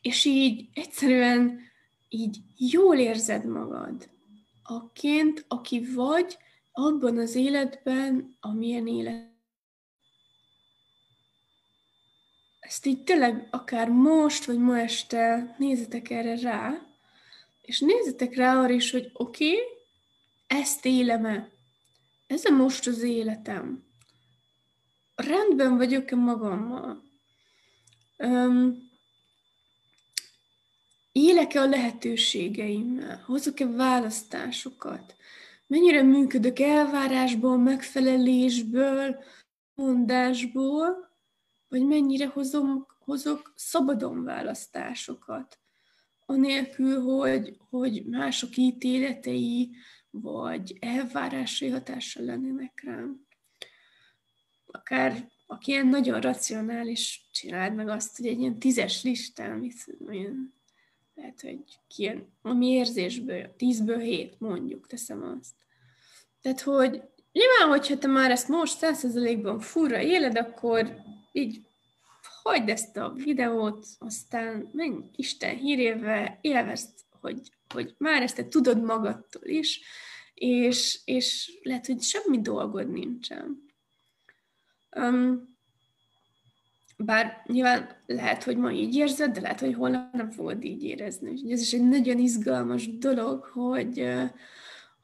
[0.00, 1.60] és így egyszerűen
[2.08, 4.08] így jól érzed magad.
[4.62, 6.36] Aként, aki vagy
[6.72, 9.36] abban az életben, amilyen élet.
[12.60, 16.86] Ezt így tényleg akár most, vagy ma este nézzetek erre rá,
[17.62, 19.64] és nézzetek rá arra is, hogy oké, okay,
[20.46, 21.50] ezt élem-e?
[22.26, 23.87] Ez a most az életem.
[25.18, 27.02] Rendben vagyok-e magammal?
[28.18, 28.90] Um,
[31.12, 33.22] élek-e a lehetőségeimmel?
[33.26, 35.16] Hozok-e választásokat?
[35.66, 39.24] Mennyire működök elvárásból, megfelelésből,
[39.74, 41.10] mondásból,
[41.68, 45.58] vagy mennyire hozom, hozok szabadon választásokat,
[46.26, 49.76] anélkül, hogy, hogy mások ítéletei
[50.10, 53.26] vagy elvárásai hatással lennének rám.
[54.90, 59.72] Akár aki ilyen nagyon racionális, csináld meg azt, hogy egy ilyen tízes listán,
[60.06, 60.54] olyan,
[61.14, 61.58] lehet, hogy
[61.96, 65.54] ilyen, ami érzésből, tízből hét, mondjuk, teszem azt.
[66.40, 66.90] Tehát, hogy
[67.32, 70.96] nyilván, hogyha te már ezt most százszerzelékben furra éled, akkor
[71.32, 71.60] így
[72.42, 77.40] hagyd ezt a videót, aztán menj Isten hírével, élvezd, hogy,
[77.74, 79.80] hogy már ezt te tudod magadtól is,
[80.34, 83.67] és, és lehet, hogy semmi dolgod nincsen
[84.96, 85.56] Um,
[86.96, 91.30] bár nyilván lehet, hogy ma így érzed, de lehet, hogy holnap nem fogod így érezni.
[91.30, 94.08] Úgyhogy ez is egy nagyon izgalmas dolog, hogy,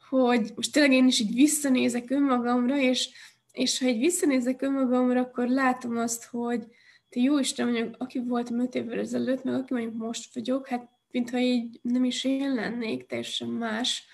[0.08, 3.10] hogy most tényleg én is így visszanézek önmagamra, és,
[3.52, 6.64] és ha egy visszanézek önmagamra, akkor látom azt, hogy
[7.08, 10.88] te jó Isten mondjuk, aki voltam öt évvel ezelőtt, meg aki mondjuk most vagyok, hát
[11.10, 14.06] mintha így nem is én lennék, teljesen más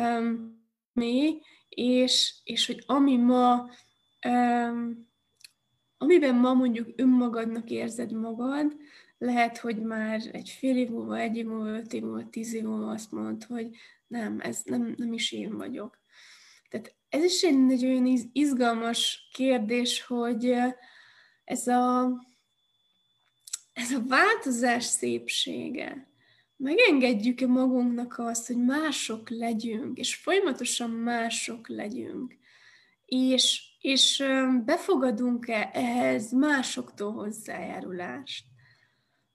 [0.00, 0.60] um,
[0.92, 3.70] mély, és, és hogy ami ma
[4.28, 5.10] um,
[6.02, 8.76] amiben ma mondjuk önmagadnak érzed magad,
[9.18, 12.62] lehet, hogy már egy fél év múlva, egy év múlva, öt év múlva, tíz év
[12.62, 15.98] múlva azt mondod, hogy nem, ez nem, nem is én vagyok.
[16.68, 20.54] Tehát ez is egy nagyon izgalmas kérdés, hogy
[21.44, 22.12] ez a,
[23.72, 26.10] ez a változás szépsége.
[26.56, 32.36] Megengedjük-e magunknak azt, hogy mások legyünk, és folyamatosan mások legyünk,
[33.04, 34.24] és és
[34.64, 38.44] befogadunk-e ehhez másoktól hozzájárulást.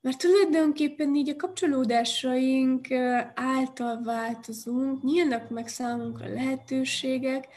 [0.02, 2.88] Mert tulajdonképpen így a kapcsolódásaink
[3.34, 7.48] által változunk, nyílnak meg számunkra lehetőségek,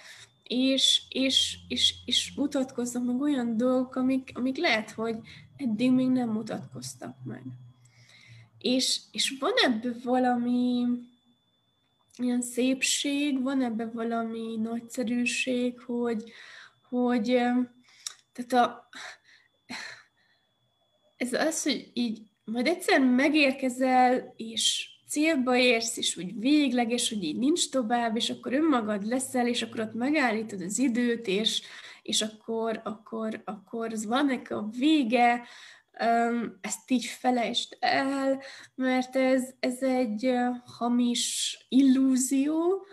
[0.42, 5.16] és, és, és, és mutatkoznak meg olyan dolgok, amik, amik lehet, hogy
[5.57, 7.42] eddig még nem mutatkoztak meg.
[8.59, 10.87] És, és van ebből valami
[12.16, 16.33] ilyen szépség, van ebben valami nagyszerűség, hogy,
[16.90, 17.26] hogy
[18.33, 18.88] tehát a,
[21.16, 27.38] ez az, hogy így majd egyszer megérkezel, és célba érsz, és úgy végleges, hogy így
[27.38, 31.62] nincs tovább, és akkor önmagad leszel, és akkor ott megállítod az időt, és,
[32.03, 35.42] és akkor, akkor, akkor az van a vége,
[36.61, 38.42] ezt így felejtsd el,
[38.74, 42.87] mert ez, ez egy hamis illúzió,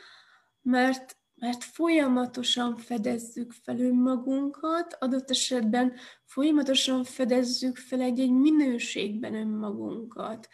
[0.61, 10.47] mert mert folyamatosan fedezzük fel önmagunkat, adott esetben folyamatosan fedezzük fel egy-egy minőségben önmagunkat.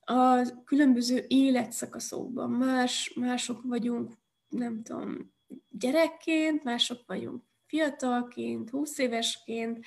[0.00, 4.12] A különböző életszakaszokban más, mások vagyunk,
[4.48, 5.32] nem tudom,
[5.70, 9.84] gyerekként, mások vagyunk fiatalként, húsz évesként,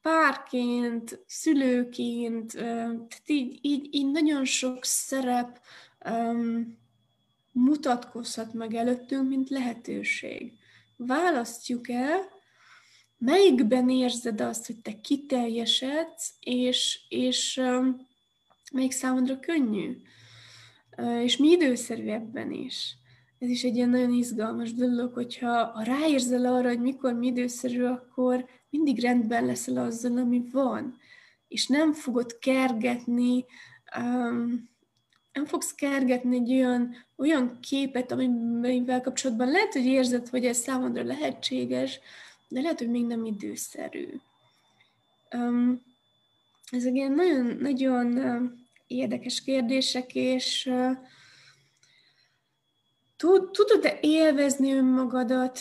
[0.00, 5.60] párként, szülőként, tehát így, így, így nagyon sok szerep
[7.52, 10.52] mutatkozhat meg előttünk, mint lehetőség.
[10.96, 12.20] Választjuk el,
[13.18, 18.06] melyikben érzed azt, hogy te kiteljesedsz, és, és um,
[18.72, 19.96] melyik számodra könnyű,
[21.22, 22.96] és mi időszerű ebben is.
[23.38, 27.82] Ez is egy ilyen nagyon izgalmas dolog, hogyha ha ráérzel arra, hogy mikor mi időszerű,
[27.82, 30.98] akkor mindig rendben leszel azzal, ami van,
[31.48, 33.44] és nem fogod kergetni
[33.98, 34.70] um,
[35.32, 41.02] nem fogsz kergetni egy olyan, olyan képet, amivel kapcsolatban lehet, hogy érzed, hogy ez számodra
[41.02, 42.00] lehetséges,
[42.48, 44.08] de lehet, hogy még nem időszerű.
[45.34, 45.82] Um,
[46.70, 48.50] ezek ilyen nagyon, nagyon uh,
[48.86, 50.96] érdekes kérdések, és uh,
[53.50, 55.60] tudod-e élvezni önmagadat,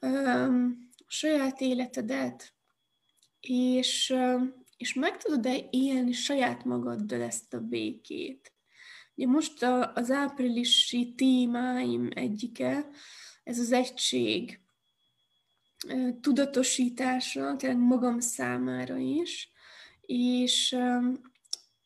[0.00, 2.52] um, saját életedet,
[3.40, 4.42] és, uh,
[4.76, 8.53] és meg tudod-e élni saját magaddal ezt a békét?
[9.16, 12.88] Ugye most a, az áprilisi témáim egyike,
[13.44, 14.60] ez az egység
[16.20, 19.52] tudatosítása, tehát magam számára is,
[20.00, 20.76] és,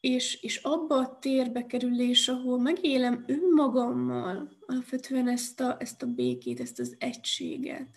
[0.01, 6.61] és, és abba a térbe kerülés, ahol megélem önmagammal alapvetően ezt a, ezt a békét,
[6.61, 7.89] ezt az egységet.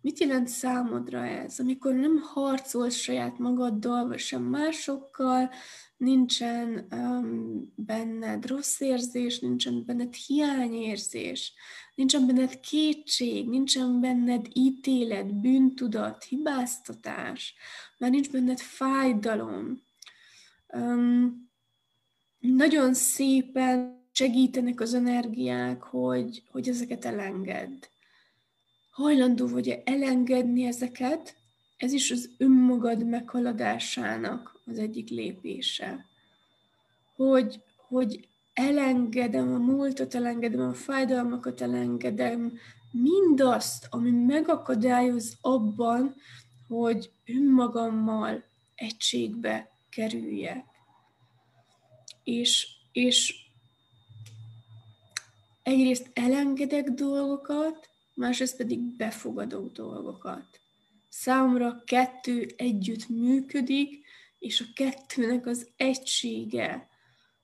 [0.00, 5.50] Mit jelent számodra ez, amikor nem harcolsz saját magaddal, vagy sem másokkal,
[6.00, 11.52] nincsen um, benned rossz érzés, nincsen benned hiányérzés,
[11.94, 17.54] nincsen benned kétség, nincsen benned ítélet, bűntudat, hibáztatás,
[17.98, 19.82] már nincs benned fájdalom.
[20.72, 21.48] Um,
[22.38, 27.84] nagyon szépen segítenek az energiák, hogy, hogy ezeket elengedd.
[28.90, 31.36] Hajlandó vagy elengedni ezeket,
[31.76, 36.06] ez is az önmagad meghaladásának az egyik lépése.
[37.16, 42.58] Hogy, hogy elengedem a múltat, elengedem a fájdalmakat, elengedem
[42.90, 46.14] mindazt, ami megakadályoz abban,
[46.68, 48.44] hogy önmagammal
[48.74, 50.64] egységbe kerüljek.
[52.24, 53.34] És, és
[55.62, 60.60] egyrészt elengedek dolgokat, másrészt pedig befogadok dolgokat.
[61.08, 64.04] Számomra kettő együtt működik,
[64.40, 66.88] és a kettőnek az egysége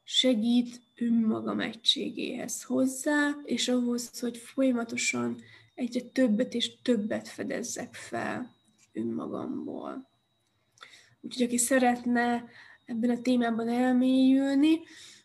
[0.05, 5.43] segít önmagam egységéhez hozzá, és ahhoz, hogy folyamatosan
[5.75, 8.55] egyre többet és többet fedezzek fel
[8.93, 10.09] önmagamból.
[11.21, 12.45] Úgyhogy aki szeretne
[12.85, 14.81] ebben a témában elmélyülni,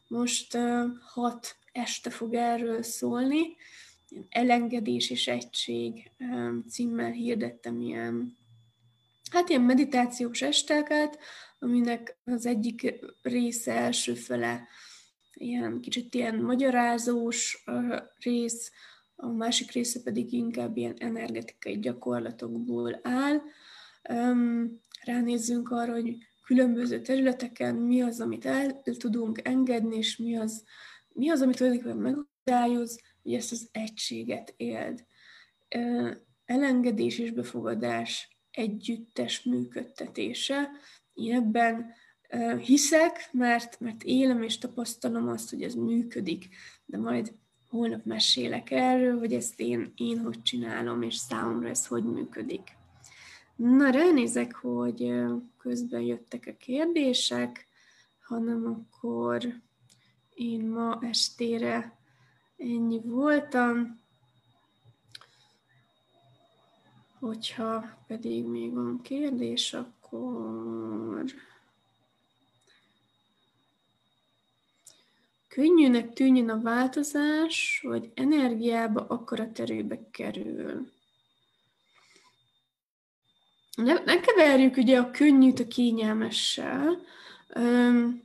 [0.08, 0.58] most
[1.02, 3.56] hat este fog erről szólni.
[4.30, 6.12] Elengedés és egység
[6.70, 8.38] címmel hirdettem ilyen,
[9.32, 11.20] hát ilyen meditációs esteket,
[11.60, 14.68] aminek az egyik része első fele
[15.34, 17.64] ilyen kicsit ilyen magyarázós
[18.20, 18.72] rész,
[19.16, 23.42] a másik része pedig inkább ilyen energetikai gyakorlatokból áll.
[25.04, 30.64] Ránézzünk arra, hogy különböző területeken mi az, amit el tudunk engedni, és mi az,
[31.14, 35.06] mi az amit tulajdonképpen megakadályoz, hogy ezt az egységet éld.
[36.46, 40.70] Elengedés és befogadás együttes működtetése.
[41.14, 41.94] Én ebben
[42.66, 46.48] hiszek, mert, mert élem és tapasztalom azt, hogy ez működik,
[46.86, 47.34] de majd
[47.70, 52.80] holnap mesélek erről, hogy ezt én, én hogy csinálom, és számomra ez hogy működik.
[53.56, 55.14] Na, ránézek, hogy
[55.58, 57.68] közben jöttek a kérdések,
[58.20, 59.62] hanem akkor
[60.34, 61.98] én ma estére
[62.58, 64.01] ennyi voltam.
[67.22, 71.26] Hogyha pedig még van kérdés, akkor...
[75.48, 80.92] Könnyűnek tűnjön a változás, vagy energiába, akaraterőbe kerül
[83.76, 87.02] ne, ne keverjük ugye a könnyűt a kényelmessel.
[87.56, 88.22] Um,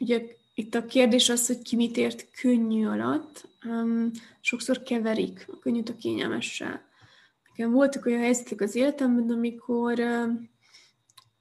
[0.00, 0.22] ugye
[0.54, 3.48] itt a kérdés az, hogy ki mit ért könnyű alatt.
[3.64, 6.88] Um, sokszor keverik a könnyűt a kényelmessel.
[7.60, 10.00] Nekem voltak olyan helyzetek az életemben, amikor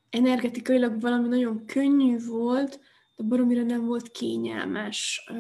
[0.09, 2.79] energetikailag valami nagyon könnyű volt,
[3.15, 5.31] de baromira nem volt kényelmes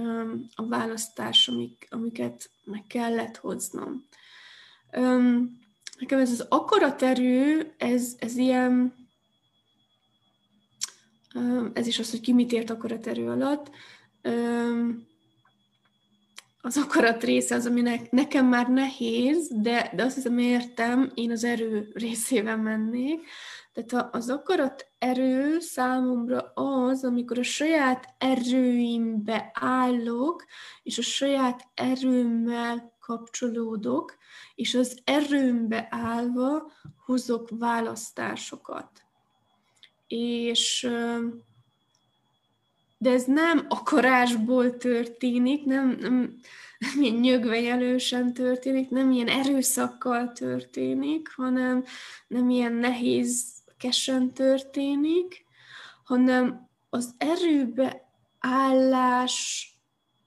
[0.55, 4.07] a választás, amik, amiket meg kellett hoznom.
[5.99, 8.93] Nekem ez az akaraterő, ez, ez ilyen,
[11.73, 13.71] ez is az, hogy ki mit ért akaraterő alatt.
[16.61, 21.43] Az akarat része az, aminek nekem már nehéz, de, de azt hiszem értem, én az
[21.43, 23.27] erő részével mennék.
[23.73, 30.45] Tehát az akarat erő számomra az, amikor a saját erőimbe állok,
[30.83, 34.15] és a saját erőmmel kapcsolódok,
[34.55, 36.71] és az erőmbe állva
[37.05, 38.91] hozok választásokat.
[40.07, 40.89] És
[43.01, 46.39] de ez nem akarásból történik, nem, nem,
[46.79, 51.83] nem ilyen nyögvenyelősen történik, nem ilyen erőszakkal történik, hanem
[52.27, 55.45] nem ilyen nehéz kesen történik,
[56.03, 59.67] hanem az erőbe állás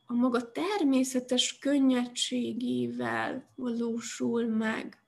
[0.06, 5.02] a maga természetes könnyedségével valósul meg.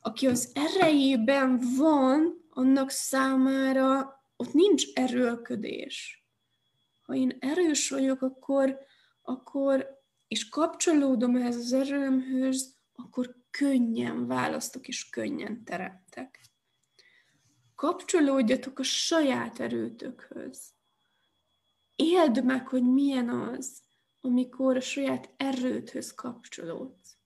[0.00, 6.23] Aki az erejében van, annak számára ott nincs erőlködés.
[7.04, 8.78] Ha én erős vagyok, akkor,
[9.22, 16.40] akkor és kapcsolódom ehhez az erőmhöz, akkor könnyen választok és könnyen teremtek.
[17.74, 20.72] Kapcsolódjatok a saját erőtökhöz.
[21.96, 23.82] Éld meg, hogy milyen az,
[24.20, 27.16] amikor a saját erődhöz kapcsolódsz.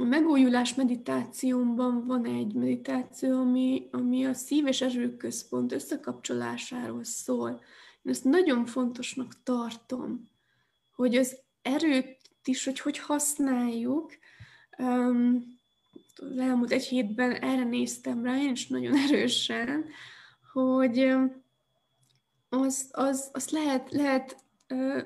[0.00, 7.50] A megújulás meditációmban van egy meditáció, ami, ami a szív- és erőközpont összekapcsolásáról szól.
[8.02, 10.28] Én ezt nagyon fontosnak tartom,
[10.94, 14.12] hogy az erőt is, hogy hogy használjuk.
[16.16, 19.84] Az elmúlt egy hétben erre néztem rá, én is nagyon erősen,
[20.52, 21.14] hogy
[22.48, 24.41] az, az, az lehet, lehet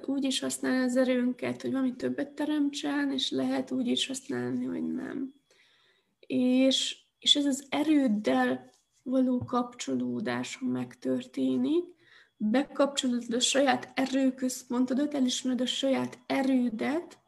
[0.06, 4.92] úgy is használni az erőnket, hogy valami többet teremtsen, és lehet úgy is használni, hogy
[4.92, 5.34] nem.
[6.26, 8.70] És, és ez az erőddel
[9.02, 11.84] való kapcsolódás, ha megtörténik,
[12.36, 17.18] bekapcsolódod a saját erőközpontodat, elismered a saját erődet,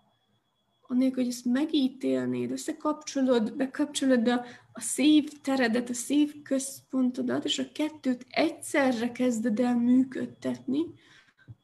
[0.90, 7.72] anélkül, hogy ezt megítélnéd, összekapcsolod, bekapcsolod a, a szív teredet, a szív központodat, és a
[7.72, 10.84] kettőt egyszerre kezded el működtetni,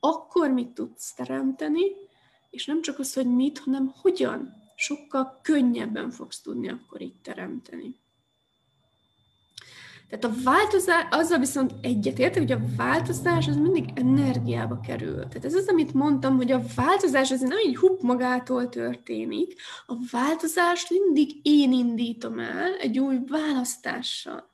[0.04, 1.82] akkor mit tudsz teremteni,
[2.50, 4.62] és nem csak az, hogy mit, hanem hogyan.
[4.76, 8.02] Sokkal könnyebben fogsz tudni akkor itt teremteni.
[10.08, 15.14] Tehát a változás, azzal viszont egyetértek, hogy a változás az mindig energiába kerül.
[15.14, 19.54] Tehát ez az, amit mondtam, hogy a változás az nem így hup magától történik.
[19.86, 24.53] A változást mindig én indítom el egy új választással.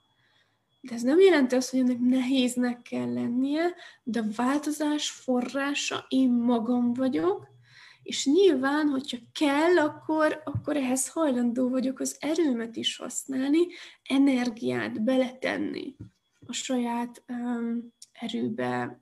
[0.81, 6.31] De ez nem jelenti azt, hogy ennek nehéznek kell lennie, de a változás forrása én
[6.31, 7.49] magam vagyok,
[8.03, 13.59] És nyilván, hogyha kell, akkor, akkor ehhez hajlandó vagyok az erőmet is használni,
[14.03, 15.97] energiát beletenni
[16.47, 19.01] a saját um, erőbe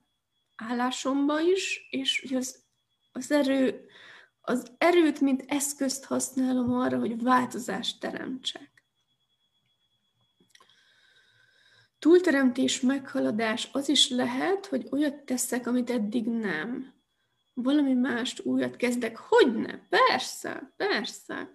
[0.55, 2.63] állásomba is, és hogy az,
[3.11, 3.85] az erő,
[4.41, 8.78] az erőt, mint eszközt használom arra, hogy változást teremtsek.
[11.99, 16.93] Túlteremtés, meghaladás az is lehet, hogy olyat teszek, amit eddig nem.
[17.53, 19.17] Valami mást, újat kezdek.
[19.17, 19.79] Hogy ne?
[19.89, 21.51] Persze, persze.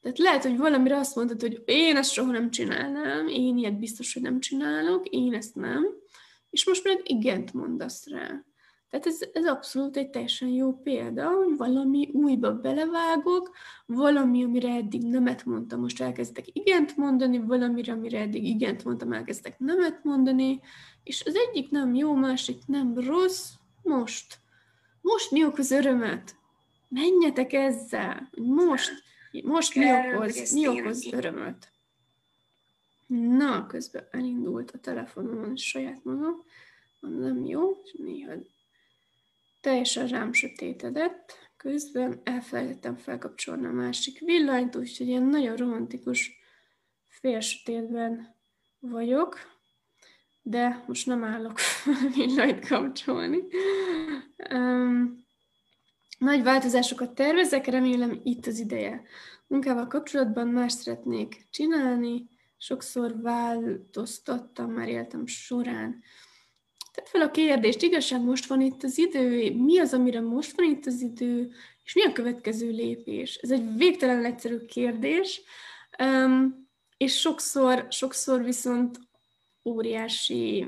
[0.00, 4.12] Tehát lehet, hogy valamire azt mondod, hogy én ezt soha nem csinálnám, én ilyet biztos,
[4.12, 5.86] hogy nem csinálok, én ezt nem,
[6.50, 8.44] és most meg igent mondasz rá.
[8.90, 13.50] Tehát ez, ez abszolút egy teljesen jó példa, hogy valami újba belevágok,
[13.86, 19.58] valami, amire eddig nemet mondtam, most elkezdek igent mondani, valamire, amire eddig igent mondtam, elkezdek
[19.58, 20.60] nemet mondani,
[21.02, 24.38] és az egyik nem jó, másik nem rossz, most.
[25.00, 26.36] Most mi okoz örömet?
[26.88, 28.92] Menjetek ezzel, most,
[29.42, 29.84] most mi
[30.14, 31.70] okoz, mi okoz örömöt?
[33.06, 36.44] Na, közben elindult a telefonomon saját magam,
[37.00, 38.32] nem jó, és néha
[39.66, 46.32] teljesen rám sötétedett, közben elfelejtettem felkapcsolni a másik villanyt, úgyhogy ilyen nagyon romantikus
[47.08, 48.34] félsötétben
[48.78, 49.38] vagyok,
[50.42, 51.58] de most nem állok
[52.16, 53.38] villanyt kapcsolni.
[54.52, 55.24] Um,
[56.18, 59.02] nagy változásokat tervezek, remélem itt az ideje.
[59.46, 66.02] Munkával kapcsolatban más szeretnék csinálni, sokszor változtattam már életem során.
[66.96, 70.70] Tedd fel a kérdést, igazság most van itt az idő, mi az, amire most van
[70.70, 71.52] itt az idő,
[71.84, 73.34] és mi a következő lépés?
[73.34, 75.40] Ez egy végtelen egyszerű kérdés,
[76.96, 78.98] és sokszor, sokszor viszont
[79.64, 80.66] óriási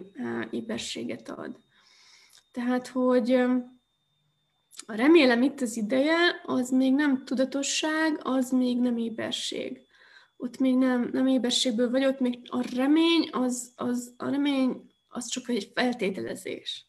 [0.51, 1.57] éberséget ad.
[2.53, 3.33] Tehát, hogy
[4.87, 9.81] a remélem itt az ideje, az még nem tudatosság, az még nem éberség.
[10.37, 14.88] Ott még nem, nem éberségből vagy, ott még a remény, az, az, a remény
[15.19, 16.87] az csak egy feltételezés.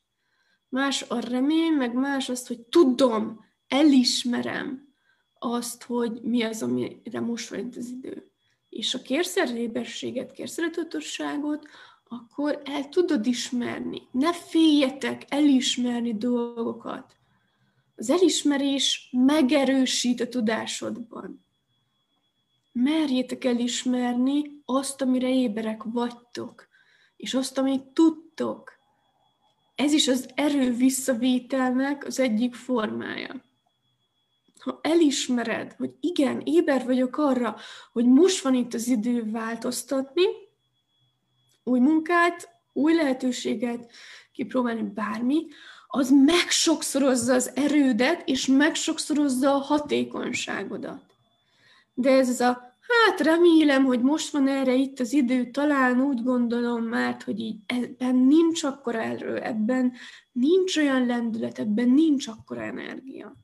[0.70, 4.94] Más a remény, meg más az, hogy tudom, elismerem
[5.40, 8.32] azt, hogy mi az, amire most van az idő.
[8.70, 10.58] És ha kérsz éberséget, kérsz
[12.08, 14.02] akkor el tudod ismerni.
[14.12, 17.16] Ne féljetek elismerni dolgokat.
[17.96, 21.46] Az elismerés megerősít a tudásodban.
[22.72, 26.69] Merjétek elismerni azt, amire éberek vagytok
[27.20, 28.72] és azt, amit tudtok.
[29.76, 33.44] Ez is az erő visszavételnek az egyik formája.
[34.60, 37.56] Ha elismered, hogy igen, éber vagyok arra,
[37.92, 40.26] hogy most van itt az idő változtatni,
[41.64, 43.92] új munkát, új lehetőséget,
[44.32, 45.48] kipróbálni bármi,
[45.88, 51.02] az megsokszorozza az erődet, és megsokszorozza a hatékonyságodat.
[51.94, 56.24] De ez az a Hát remélem, hogy most van erre itt az idő, talán úgy
[56.24, 59.94] gondolom, mert hogy így ebben nincs akkora erő, ebben
[60.32, 63.36] nincs olyan lendület, ebben nincs akkora energia.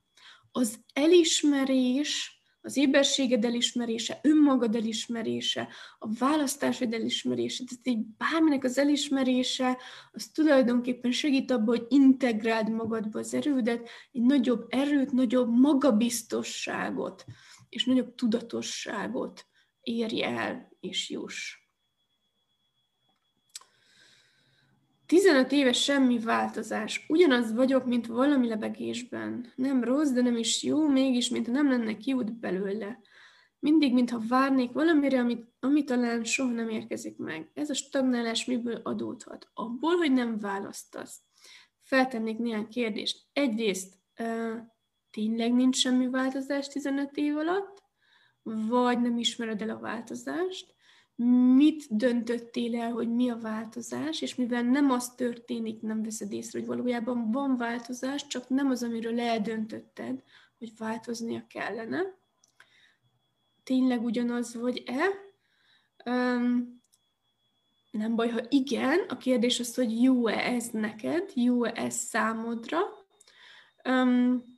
[0.52, 5.68] Az elismerés, az éberséged elismerése, önmagad elismerése,
[6.00, 9.78] a választásod elismerése, tehát így bárminek az elismerése,
[10.12, 17.26] az tulajdonképpen segít abban, hogy integráld magadba az erődet, egy nagyobb erőt, nagyobb magabiztosságot
[17.76, 19.46] és nagyobb tudatosságot
[19.82, 21.64] érj el és juss.
[25.06, 27.06] 15 éves semmi változás.
[27.08, 29.52] Ugyanaz vagyok, mint valami lebegésben.
[29.56, 33.00] Nem rossz, de nem is jó, mégis, mintha nem lenne kiút belőle.
[33.60, 37.52] Mindig, mintha várnék valamire, amit, ami talán soha nem érkezik meg.
[37.54, 39.50] Ez a stagnálás miből adódhat?
[39.54, 41.22] Abból, hogy nem választasz.
[41.80, 43.26] Feltennék néhány kérdést.
[43.34, 43.94] Egyrészt,
[45.16, 47.84] tényleg nincs semmi változás 15 év alatt,
[48.44, 50.74] vagy nem ismered el a változást,
[51.56, 56.60] mit döntöttél el, hogy mi a változás, és mivel nem az történik, nem veszed észre,
[56.60, 60.24] hogy valójában van változás, csak nem az, amiről eldöntötted,
[60.58, 62.02] hogy változnia kellene.
[63.64, 65.08] Tényleg ugyanaz vagy-e?
[66.06, 66.82] Um,
[67.92, 72.80] nem baj, ha igen, a kérdés az, hogy jó-e ez neked, jó-e ez számodra.
[73.90, 74.55] Um,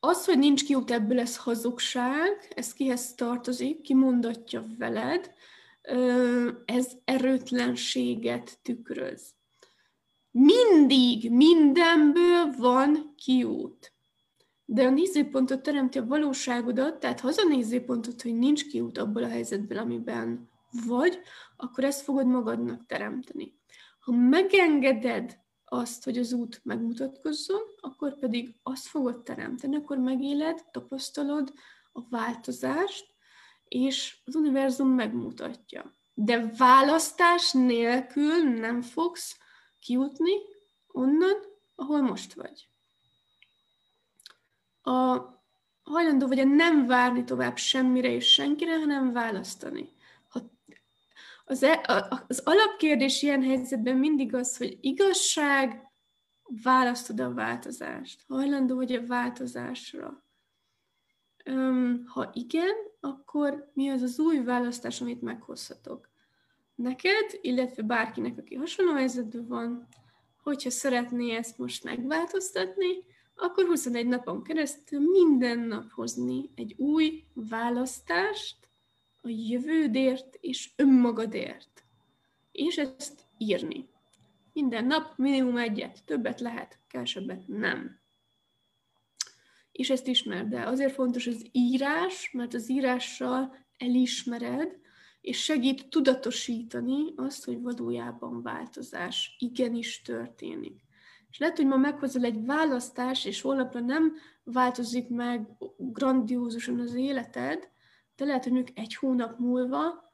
[0.00, 5.32] az, hogy nincs kiút ebből, ez hazugság, ez kihez tartozik, ki mondatja veled,
[6.64, 9.34] ez erőtlenséget tükröz.
[10.30, 13.92] Mindig, mindenből van kiút.
[14.64, 19.22] De a nézőpontot teremti a valóságodat, tehát ha az a nézőpontot, hogy nincs kiút abból
[19.22, 20.48] a helyzetből, amiben
[20.86, 21.20] vagy,
[21.56, 23.58] akkor ezt fogod magadnak teremteni.
[24.00, 25.39] Ha megengeded
[25.72, 31.52] azt, hogy az út megmutatkozzon, akkor pedig azt fogod teremteni, akkor megéled, tapasztalod
[31.92, 33.06] a változást,
[33.64, 35.92] és az univerzum megmutatja.
[36.14, 39.38] De választás nélkül nem fogsz
[39.78, 40.32] kijutni
[40.86, 41.36] onnan,
[41.74, 42.68] ahol most vagy.
[44.82, 45.18] A
[45.82, 49.92] hajlandó vagy a nem várni tovább semmire és senkire, hanem választani.
[51.50, 51.80] Az, e,
[52.28, 55.90] az alapkérdés ilyen helyzetben mindig az, hogy igazság,
[56.62, 58.24] választod a változást.
[58.28, 60.24] Hajlandó vagy a változásra.
[62.06, 66.08] Ha igen, akkor mi az az új választás, amit meghozhatok?
[66.74, 69.88] Neked, illetve bárkinek, aki hasonló helyzetben van,
[70.42, 78.59] hogyha szeretné ezt most megváltoztatni, akkor 21 napon keresztül minden nap hozni egy új választást
[79.20, 81.84] a jövődért és önmagadért.
[82.52, 83.88] És ezt írni.
[84.52, 88.00] Minden nap minimum egyet, többet lehet, kevesebbet nem.
[89.72, 90.66] És ezt ismerd el.
[90.66, 94.78] Azért fontos az írás, mert az írással elismered,
[95.20, 100.80] és segít tudatosítani azt, hogy valójában változás igenis történik.
[101.30, 107.69] És lehet, hogy ma meghozol egy választás, és holnapra nem változik meg grandiózusan az életed,
[108.20, 110.12] de lehet, hogy egy hónap múlva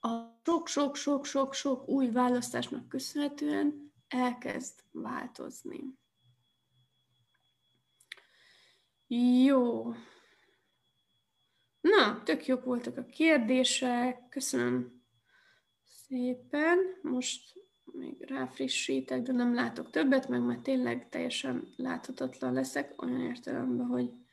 [0.00, 5.98] a sok-sok-sok-sok-sok új választásnak köszönhetően elkezd változni.
[9.06, 9.92] Jó.
[11.80, 14.28] Na, tök jók voltak a kérdések.
[14.28, 15.02] Köszönöm
[15.84, 16.78] szépen.
[17.02, 23.86] Most még ráfrissítek, de nem látok többet, meg már tényleg teljesen láthatatlan leszek, olyan értelemben,
[23.86, 24.23] hogy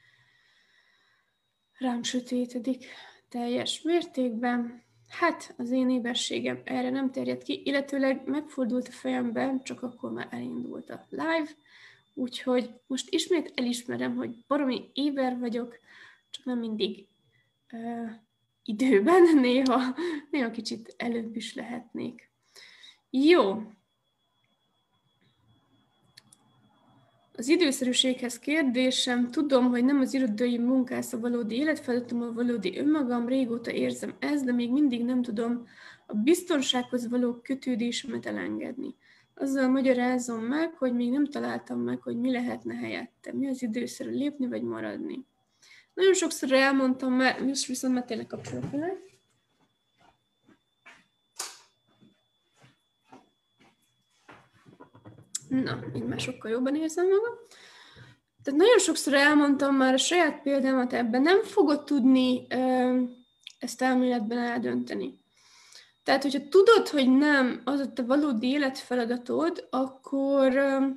[1.82, 2.86] rám sötétedik
[3.29, 4.84] teljes mértékben.
[5.09, 10.27] Hát, az én éberségem erre nem terjed ki, illetőleg megfordult a fejemben, csak akkor már
[10.32, 11.49] elindult a live,
[12.13, 15.79] úgyhogy most ismét elismerem, hogy baromi éber vagyok,
[16.29, 17.07] csak nem mindig
[17.71, 18.09] uh,
[18.63, 19.95] időben, néha,
[20.32, 22.29] néha kicsit előbb is lehetnék.
[23.09, 23.63] Jó.
[27.36, 33.27] Az időszerűséghez kérdésem, tudom, hogy nem az irodai munkász a valódi életfeladatom, a valódi önmagam,
[33.27, 35.67] régóta érzem ezt, de még mindig nem tudom
[36.07, 38.95] a biztonsághoz való kötődésemet elengedni.
[39.36, 43.34] Azzal magyarázom meg, hogy még nem találtam meg, hogy mi lehetne helyette.
[43.34, 45.25] Mi az időszerű lépni vagy maradni.
[45.93, 48.71] Nagyon sokszor elmondtam, mert most viszont már tényleg kapcsolok
[55.52, 57.34] Na, így már sokkal jobban érzem magam.
[58.43, 63.02] Tehát nagyon sokszor elmondtam már a saját példámat ebben, nem fogod tudni ö,
[63.60, 65.20] ezt elméletben eldönteni.
[66.04, 70.88] Tehát, hogyha tudod, hogy nem az a te valódi életfeladatod, akkor, ö,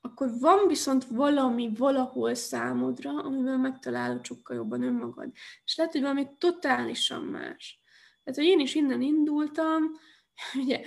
[0.00, 5.30] akkor van viszont valami valahol számodra, amivel megtalálod sokkal jobban önmagad.
[5.64, 7.80] És lehet, hogy valami totálisan más.
[8.24, 9.82] Tehát, hogy én is innen indultam,
[10.62, 10.80] ugye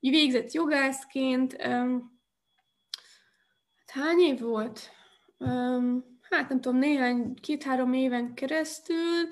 [0.00, 1.56] végzett jogászként,
[3.94, 4.90] hány év volt?
[5.38, 9.28] Um, hát nem tudom, néhány, két-három éven keresztül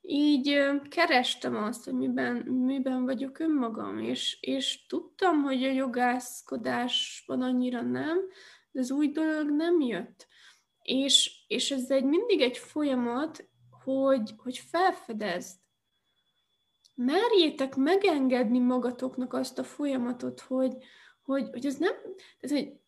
[0.00, 7.82] így kerestem azt, hogy miben, miben vagyok önmagam, és, és tudtam, hogy a jogászkodásban annyira
[7.82, 8.18] nem,
[8.70, 10.26] de az új dolog nem jött.
[10.82, 13.48] És, és ez egy mindig egy folyamat,
[13.84, 15.58] hogy, hogy felfedezd.
[16.94, 20.76] Merjétek megengedni magatoknak azt a folyamatot, hogy,
[21.22, 21.94] hogy, hogy ez nem,
[22.40, 22.82] tehát, hogy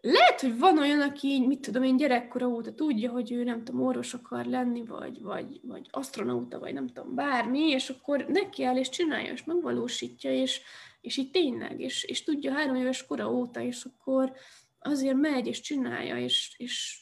[0.00, 3.64] lehet, hogy van olyan, aki így, mit tudom én, gyerekkora óta tudja, hogy ő nem
[3.64, 8.64] tudom, orvos akar lenni, vagy, vagy, vagy astronauta, vagy nem tudom, bármi, és akkor neki
[8.64, 10.60] áll és csinálja, és megvalósítja, és,
[11.00, 14.32] és így tényleg, és, és tudja három éves kora óta, és akkor
[14.78, 17.00] azért megy, és csinálja, és, és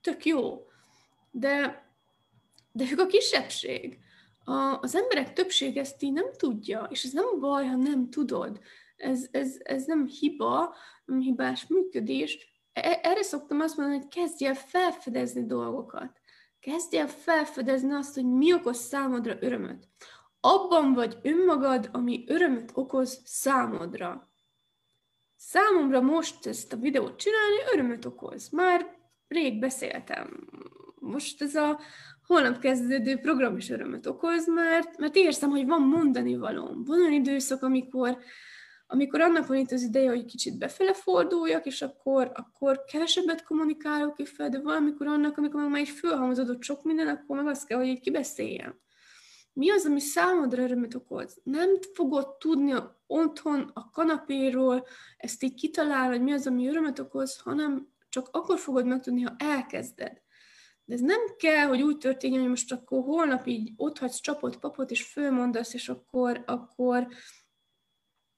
[0.00, 0.66] tök jó.
[1.30, 1.86] De,
[2.72, 3.98] de ők a kisebbség.
[4.44, 8.60] A, az emberek többség ezt így nem tudja, és ez nem baj, ha nem tudod.
[8.96, 10.74] Ez, ez, ez nem hiba,
[11.18, 16.20] hibás működés, e, erre szoktam azt mondani, hogy kezdj el felfedezni dolgokat.
[16.60, 19.88] Kezdj el felfedezni azt, hogy mi okoz számodra örömöt.
[20.40, 24.32] Abban vagy önmagad, ami örömöt okoz számodra.
[25.36, 28.48] Számomra most ezt a videót csinálni örömöt okoz.
[28.48, 30.48] Már rég beszéltem.
[30.94, 31.80] Most ez a
[32.26, 36.84] holnap kezdődő program is örömöt okoz, mert, mert érzem, hogy van mondani valóm.
[36.84, 38.18] Van olyan időszak, amikor
[38.92, 44.16] amikor annak van itt az ideje, hogy kicsit befele forduljak, és akkor, akkor kevesebbet kommunikálok
[44.24, 47.86] fel, de valamikor annak, amikor már így fölhalmozódott sok minden, akkor meg azt kell, hogy
[47.86, 48.80] így kibeszéljem.
[49.52, 51.40] mi az, ami számodra örömet okoz.
[51.42, 52.74] Nem fogod tudni
[53.06, 54.86] otthon a kanapéról
[55.16, 59.34] ezt így kitalálni, hogy mi az, ami örömet okoz, hanem csak akkor fogod megtudni, ha
[59.38, 60.22] elkezded.
[60.84, 64.90] De ez nem kell, hogy úgy történjen, hogy most akkor holnap így ott csapot, papot,
[64.90, 67.06] és fölmondasz, és akkor, akkor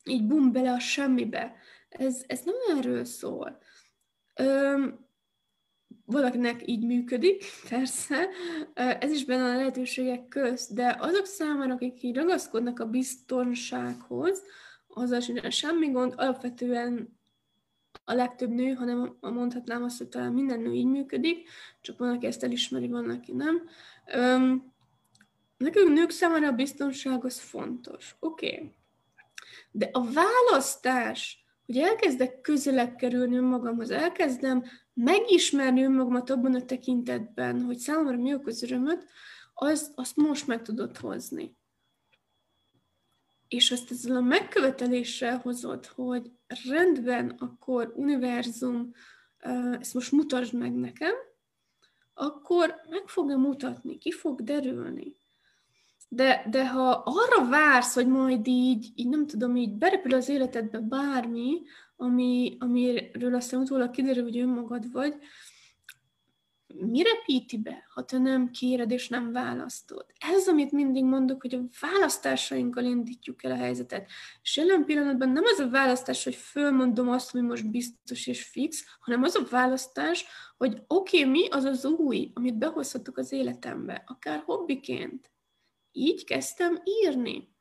[0.04, 1.54] így bum bele a semmibe.
[1.88, 3.58] Ez, ez nem erről szól.
[4.34, 5.04] Öm,
[6.04, 8.28] valakinek így működik, persze,
[8.74, 14.42] ez is benne a lehetőségek közt, de azok számára, akik így ragaszkodnak a biztonsághoz,
[14.86, 17.18] azzal sincs semmi gond, alapvetően
[18.04, 21.48] a legtöbb nő, hanem mondhatnám azt, hogy talán minden nő így működik,
[21.80, 23.68] csak van, aki ezt elismeri, van, aki nem.
[24.14, 24.72] Öm,
[25.56, 28.16] nekünk nők számára a biztonság az fontos.
[28.20, 28.46] Oké.
[28.46, 28.72] Okay.
[29.76, 37.78] De a választás, hogy elkezdek közelebb kerülni önmagamhoz, elkezdem megismerni önmagamat abban a tekintetben, hogy
[37.78, 39.06] számomra mi okoz örömöt,
[39.54, 41.56] az, azt most meg tudod hozni.
[43.48, 46.30] És azt ezzel a megköveteléssel hozod, hogy
[46.68, 48.92] rendben, akkor univerzum,
[49.78, 51.14] ezt most mutasd meg nekem,
[52.14, 55.16] akkor meg fogja mutatni, ki fog derülni.
[56.08, 60.78] De, de ha arra vársz, hogy majd így, így nem tudom, így berepül az életedbe
[60.78, 61.62] bármi,
[61.96, 65.14] ami, amiről aztán utólag kiderül, hogy önmagad vagy,
[66.80, 70.06] mi repíti be, ha te nem kéred és nem választod?
[70.18, 74.10] Ez amit mindig mondok, hogy a választásainkkal indítjuk el a helyzetet.
[74.42, 78.84] És jelen pillanatban nem az a választás, hogy fölmondom azt, ami most biztos és fix,
[79.00, 80.24] hanem az a választás,
[80.56, 85.33] hogy oké, okay, mi az az új, amit behozhatok az életembe, akár hobbiként.
[85.96, 87.52] Így kezdtem írni.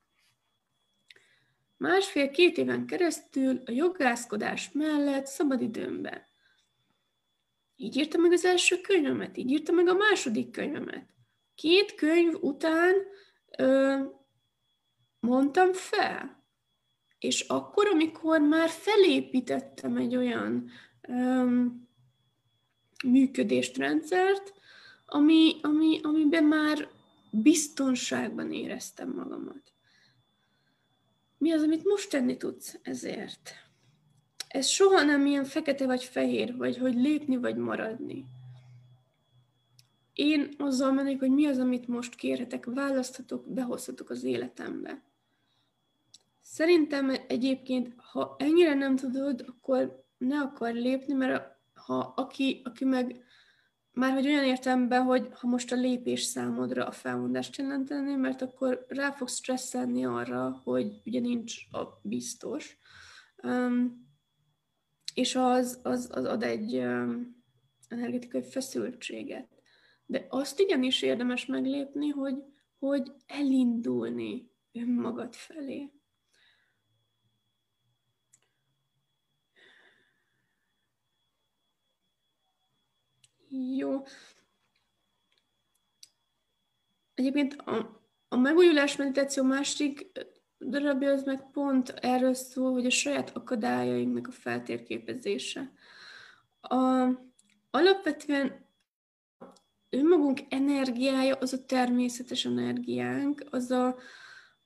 [1.78, 6.32] Másfél-két éven keresztül a jogászkodás mellett szabadidőmben
[7.84, 11.06] így írtam meg az első könyvemet, így írtam meg a második könyvemet.
[11.56, 12.94] Két könyv után
[13.58, 13.98] ö,
[15.20, 16.44] mondtam fel.
[17.20, 20.70] És akkor, amikor már felépítettem egy olyan
[21.02, 21.46] ö,
[23.06, 24.54] működést, rendszert,
[25.06, 26.90] ami, ami, amiben már
[27.34, 29.74] biztonságban éreztem magamat.
[31.38, 33.64] Mi az, amit most tenni tudsz ezért?
[34.54, 38.26] ez soha nem ilyen fekete vagy fehér, vagy hogy lépni vagy maradni.
[40.14, 45.04] Én azzal mennék, hogy mi az, amit most kérhetek, választhatok, behozhatok az életembe.
[46.42, 53.24] Szerintem egyébként, ha ennyire nem tudod, akkor ne akar lépni, mert ha aki, aki meg
[53.94, 58.86] már hogy olyan értelemben, hogy ha most a lépés számodra a felmondást jelenteni, mert akkor
[58.88, 62.78] rá fogsz stresszelni arra, hogy ugye nincs a biztos.
[63.44, 64.08] Um,
[65.14, 67.44] és az, az, az ad egy um,
[67.88, 69.48] energetikai feszültséget.
[70.06, 72.44] De azt igenis érdemes meglépni, hogy,
[72.80, 75.92] hogy elindulni önmagad felé.
[83.54, 84.04] Jó.
[87.14, 90.12] Egyébként a, a megújulás meditáció másik
[90.60, 95.72] darabja az meg pont erről szól, hogy a saját akadályainknak a feltérképezése.
[96.62, 97.08] A,
[97.72, 98.66] alapvetően
[99.90, 103.98] önmagunk energiája az a természetes energiánk, az a,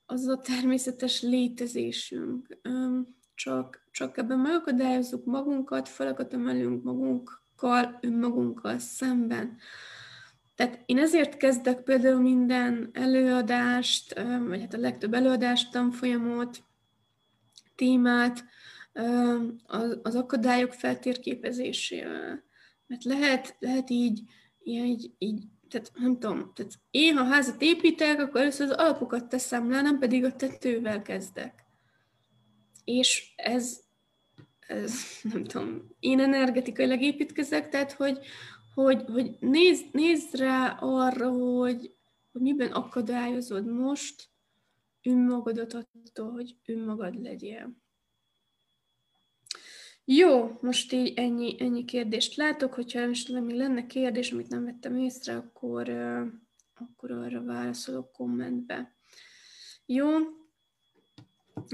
[0.05, 2.57] az a természetes létezésünk.
[3.35, 6.83] Csak, csak ebben megakadályozzuk magunkat, falakat emelünk
[7.61, 9.57] magunkkal, önmagunkkal szemben.
[10.55, 16.63] Tehát én ezért kezdek például minden előadást, vagy hát a legtöbb előadást, tanfolyamot,
[17.75, 18.45] témát
[20.01, 22.43] az akadályok feltérképezésével.
[22.87, 24.21] Mert lehet, lehet így,
[24.63, 29.69] így, így tehát nem tudom, tehát én ha házat építek, akkor először az alapokat teszem
[29.69, 31.65] le, nem pedig a tetővel kezdek.
[32.83, 33.86] És ez,
[34.67, 34.93] ez
[35.33, 38.19] nem tudom, én energetikailag építkezek, tehát hogy,
[38.73, 41.95] hogy, hogy nézd, nézd rá arra, hogy,
[42.31, 44.29] hogy miben akadályozod most
[45.03, 47.75] önmagadat attól, hogy önmagad legyél.
[50.05, 54.97] Jó, most így ennyi, ennyi kérdést látok, hogyha esetleg még lenne kérdés, amit nem vettem
[54.97, 55.89] észre, akkor,
[56.73, 58.95] akkor arra válaszolok kommentbe.
[59.85, 60.07] Jó,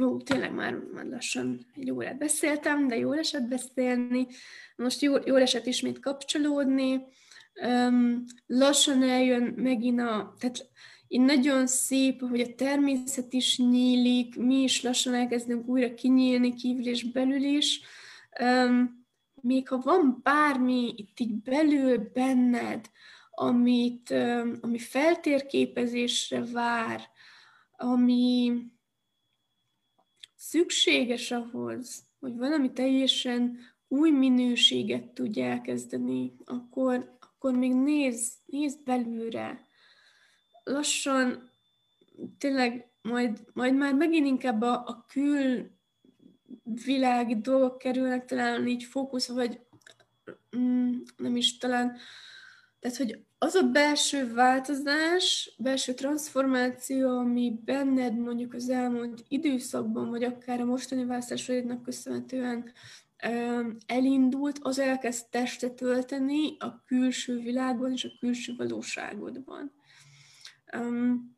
[0.01, 4.27] Ó, tényleg már, már lassan egy órát beszéltem, de jól esett beszélni.
[4.75, 7.01] Most jól, jól esett ismét kapcsolódni.
[7.65, 10.35] Um, lassan eljön megint a...
[10.39, 10.69] Tehát
[11.07, 16.87] én nagyon szép, hogy a természet is nyílik, mi is lassan elkezdünk újra kinyílni kívül
[16.87, 17.81] és belül is.
[18.41, 19.05] Um,
[19.41, 22.89] még ha van bármi itt így belül benned,
[23.31, 24.11] amit,
[24.61, 27.01] ami feltérképezésre vár,
[27.77, 28.53] ami
[30.53, 39.67] szükséges ahhoz, hogy valami teljesen új minőséget tudj elkezdeni, akkor, akkor még nézd, nézd belülre.
[40.63, 41.51] Lassan
[42.37, 45.71] tényleg majd, majd már megint inkább a, a kül
[46.85, 49.59] világi dolgok kerülnek talán így fókusz, vagy
[50.57, 51.97] mm, nem is talán,
[52.83, 60.23] tehát hogy az a belső változás, belső transformáció, ami benned mondjuk az elmúlt időszakban, vagy
[60.23, 62.73] akár a mostani választásodnak köszönhetően
[63.85, 69.71] elindult, az elkezd testet tölteni a külső világban és a külső valóságodban.
[70.77, 71.32] Um,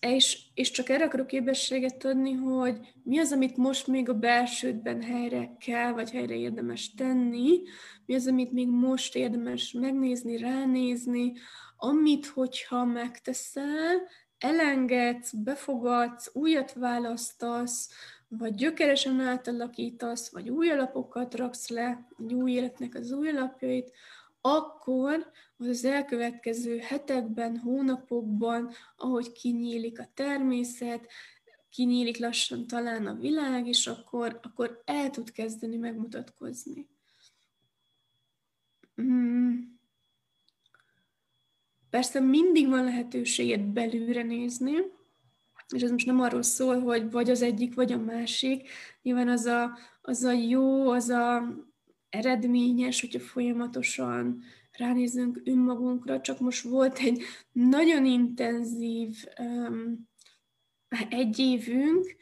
[0.00, 5.02] és, és csak erre akarok képességet adni, hogy mi az, amit most még a belsődben
[5.02, 7.60] helyre kell, vagy helyre érdemes tenni,
[8.06, 11.32] mi az, amit még most érdemes megnézni, ránézni,
[11.76, 17.90] amit, hogyha megteszel, elengedsz, befogadsz, újat választasz,
[18.28, 23.92] vagy gyökeresen átalakítasz, vagy új alapokat raksz le, egy új életnek az új alapjait,
[24.54, 31.06] akkor az elkövetkező hetekben, hónapokban, ahogy kinyílik a természet,
[31.70, 36.88] kinyílik lassan talán a világ, és akkor, akkor el tud kezdeni megmutatkozni.
[38.94, 39.78] Hmm.
[41.90, 44.74] Persze mindig van lehetőséged belülre nézni,
[45.74, 48.68] és ez most nem arról szól, hogy vagy az egyik, vagy a másik.
[49.02, 51.56] Nyilván az a, az a jó, az a
[52.16, 54.42] eredményes, hogyha folyamatosan
[54.72, 60.08] ránézünk önmagunkra, csak most volt egy nagyon intenzív um,
[61.08, 62.16] egy évünk,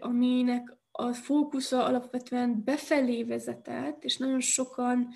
[0.00, 5.08] aminek a fókusza alapvetően befelé vezetett, és nagyon sokan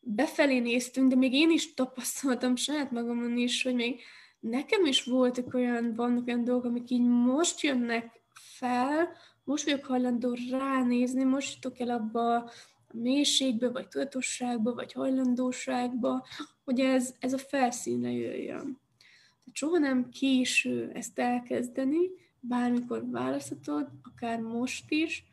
[0.00, 4.00] befelé néztünk, de még én is tapasztaltam saját magamon is, hogy még
[4.40, 9.08] nekem is voltak olyan, vannak olyan dolgok, amik így most jönnek fel,
[9.44, 12.50] most vagyok hajlandó ránézni, most jutok el abba
[12.96, 16.26] mélységbe, vagy tudatosságba, vagy hajlandóságba,
[16.64, 18.80] hogy ez, ez a felszínre jöjjön.
[19.44, 25.24] Tehát soha nem késő ezt elkezdeni, bármikor választhatod, akár most is,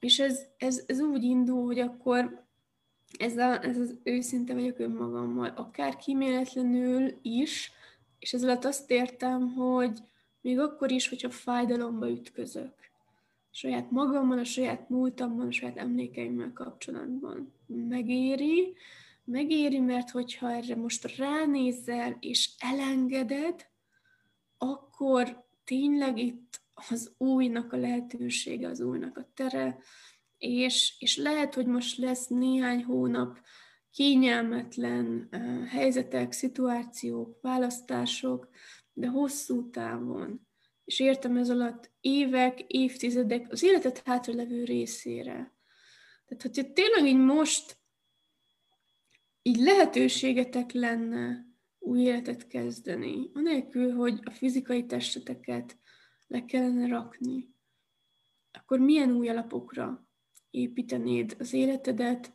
[0.00, 2.44] és ez, ez, ez úgy indul, hogy akkor
[3.18, 7.72] ez, a, ez az őszinte vagyok önmagammal, akár kíméletlenül is,
[8.18, 9.98] és ez alatt azt értem, hogy
[10.40, 12.74] még akkor is, hogyha fájdalomba ütközök.
[13.56, 17.52] Saját magammal, a saját múltammal, a saját emlékeimmel kapcsolatban.
[17.66, 18.74] Megéri,
[19.24, 23.66] megéri, mert hogyha erre most ránézel és elengeded,
[24.58, 29.78] akkor tényleg itt az újnak a lehetősége, az újnak a tere,
[30.38, 33.38] és, és lehet, hogy most lesz néhány hónap
[33.90, 35.28] kényelmetlen
[35.68, 38.48] helyzetek, szituációk, választások,
[38.92, 40.46] de hosszú távon,
[40.84, 45.52] és értem ez alatt évek, évtizedek, az életet hátralevő részére.
[46.24, 47.76] Tehát, hogyha tényleg így most
[49.42, 51.46] így lehetőségetek lenne
[51.78, 55.78] új életet kezdeni, anélkül, hogy a fizikai testeteket
[56.26, 57.54] le kellene rakni,
[58.52, 60.08] akkor milyen új alapokra
[60.50, 62.32] építenéd az életedet,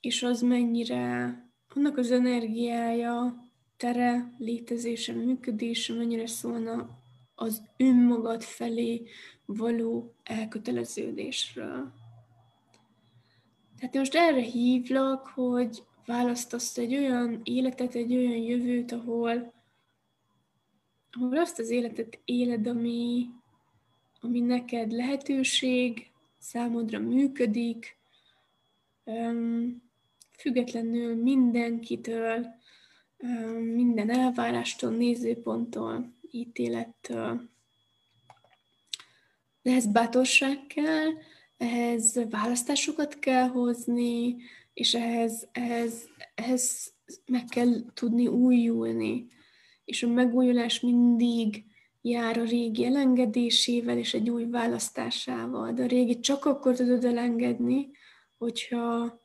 [0.00, 1.36] és az mennyire
[1.68, 3.47] annak az energiája,
[3.78, 6.98] tere, létezése, működése mennyire szólna
[7.34, 9.02] az önmagad felé
[9.44, 11.92] való elköteleződésről.
[13.78, 19.52] Tehát most erre hívlak, hogy választasz egy olyan életet, egy olyan jövőt, ahol,
[21.12, 23.26] ahol azt az életet éled, ami,
[24.20, 27.96] ami neked lehetőség, számodra működik,
[30.38, 32.46] függetlenül mindenkitől,
[33.74, 37.50] minden elvárástól, nézőponttól, ítélettől.
[39.62, 41.08] De ehhez bátorság kell,
[41.56, 44.36] ehhez választásokat kell hozni,
[44.74, 46.92] és ehhez, ehhez, ehhez
[47.26, 49.26] meg kell tudni újulni.
[49.84, 51.64] És a megújulás mindig
[52.00, 55.72] jár a régi elengedésével és egy új választásával.
[55.72, 57.90] De a régi csak akkor tudod elengedni,
[58.38, 59.18] hogyha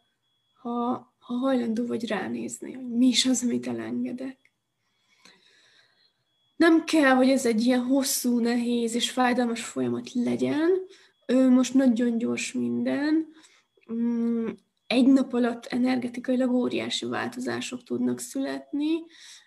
[0.62, 4.38] ha ha hajlandó vagy ránézni, hogy mi is az, amit elengedek.
[6.56, 10.70] Nem kell, hogy ez egy ilyen hosszú, nehéz és fájdalmas folyamat legyen.
[11.50, 13.28] Most nagyon gyors minden.
[13.94, 14.48] Mm,
[14.88, 18.92] egy nap alatt energetikailag óriási változások tudnak születni.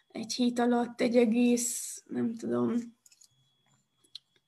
[0.09, 2.75] Egy hét alatt egy egész, nem tudom,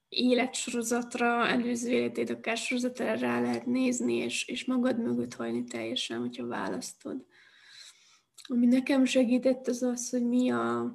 [0.09, 6.47] életsorozatra, előző életét akár sorozatra rá lehet nézni, és, és magad mögött hajni teljesen, hogyha
[6.47, 7.25] választod.
[8.49, 10.95] ami nekem segített, az az, hogy mi a,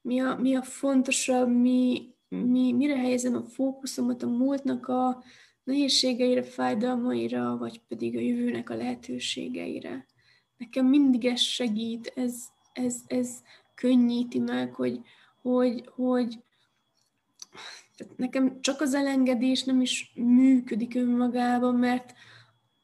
[0.00, 5.22] mi a, mi a fontosabb, mi, mi, mire helyezem a fókuszomat a múltnak a
[5.64, 10.06] nehézségeire, fájdalmaira, vagy pedig a jövőnek a lehetőségeire.
[10.56, 13.42] Nekem mindig ez segít, ez, ez, ez
[13.74, 15.00] könnyíti meg, hogy,
[15.42, 16.38] hogy, hogy
[18.02, 22.14] tehát nekem csak az elengedés nem is működik önmagában, mert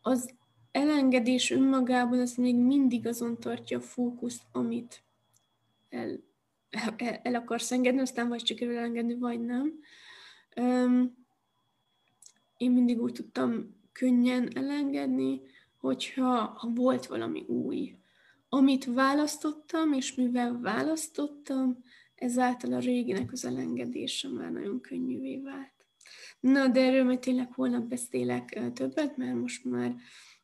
[0.01, 0.31] az
[0.73, 5.03] elengedés önmagában az még mindig azon tartja a fókuszt, amit
[5.89, 6.21] el,
[6.97, 9.81] el, el akarsz engedni, aztán vagy csak elengedni, vagy nem.
[10.57, 11.27] Um,
[12.57, 15.41] én mindig úgy tudtam könnyen elengedni,
[15.81, 17.97] hogyha ha volt valami új.
[18.49, 21.85] Amit választottam, és mivel választottam,
[22.19, 25.73] ezáltal a réginek az elengedése már nagyon könnyűvé vált.
[26.41, 29.95] Na, de erről majd tényleg holnap beszélek többet, mert most már,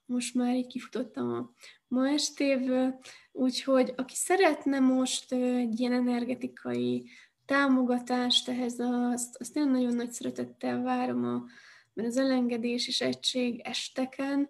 [0.07, 1.53] most már így kifutottam a
[1.89, 3.01] ma estéből,
[3.33, 7.11] úgyhogy aki szeretne most egy ilyen energetikai
[7.45, 11.45] támogatást ehhez, azt, azt én nagyon nagy szeretettel várom a,
[11.93, 14.49] mert az elengedés és egység esteken,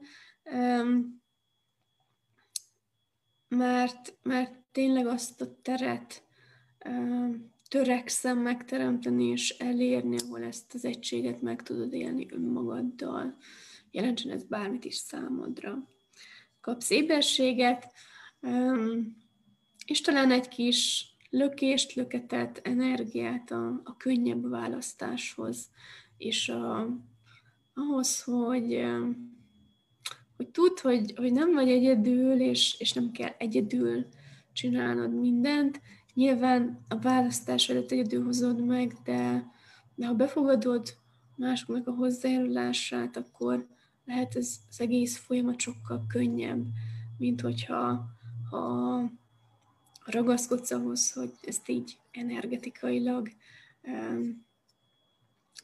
[3.49, 6.24] mert, mert tényleg azt a teret
[7.69, 13.37] törekszem megteremteni és elérni, ahol ezt az egységet meg tudod élni önmagaddal.
[13.91, 15.89] Jelentsen ez bármit is számodra.
[16.61, 17.93] Kapsz éberséget,
[19.87, 25.71] és talán egy kis lökést, löketet, energiát a, a könnyebb választáshoz,
[26.17, 26.89] és a,
[27.75, 28.85] ahhoz, hogy,
[30.37, 34.07] hogy tudd, hogy, hogy nem vagy egyedül, és, és nem kell egyedül
[34.53, 35.81] csinálnod mindent,
[36.15, 39.51] Nyilván a választás előtt egyedül hozod meg, de,
[39.95, 40.97] de ha befogadod
[41.37, 43.67] másoknak a hozzájárulását, akkor
[44.05, 46.67] lehet ez az egész folyamat sokkal könnyebb,
[47.19, 48.07] mint hogyha
[48.51, 49.03] ha
[50.05, 53.29] ragaszkodsz ahhoz, hogy ezt így energetikailag
[53.83, 54.45] um,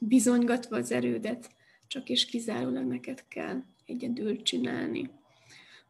[0.01, 1.51] bizonygatva az erődet,
[1.87, 5.11] csak és kizárólag neked kell egyedül csinálni.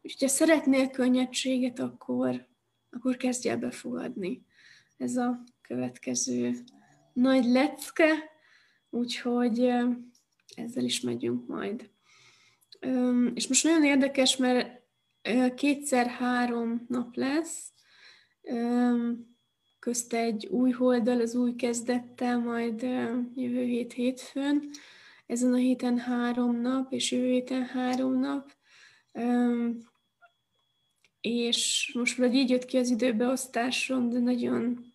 [0.01, 2.47] Úgyhogy ha szeretnél könnyedséget, akkor,
[2.89, 4.45] akkor kezdj el befogadni
[5.01, 6.53] ez a következő
[7.13, 8.29] nagy lecke,
[8.89, 9.59] úgyhogy
[10.55, 11.89] ezzel is megyünk majd.
[13.33, 14.81] És most nagyon érdekes, mert
[15.55, 17.71] kétszer három nap lesz,
[19.79, 22.81] közte egy új holdal, az új kezdettel, majd
[23.33, 24.69] jövő hét hétfőn.
[25.25, 28.51] Ezen a héten három nap, és jövő héten három nap.
[31.21, 34.90] És most vagy így jött ki az időbeosztásom, de nagyon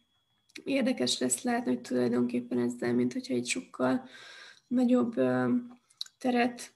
[0.64, 4.08] érdekes lesz látni, hogy tulajdonképpen ezzel, mint hogyha egy sokkal
[4.66, 5.14] nagyobb
[6.18, 6.74] teret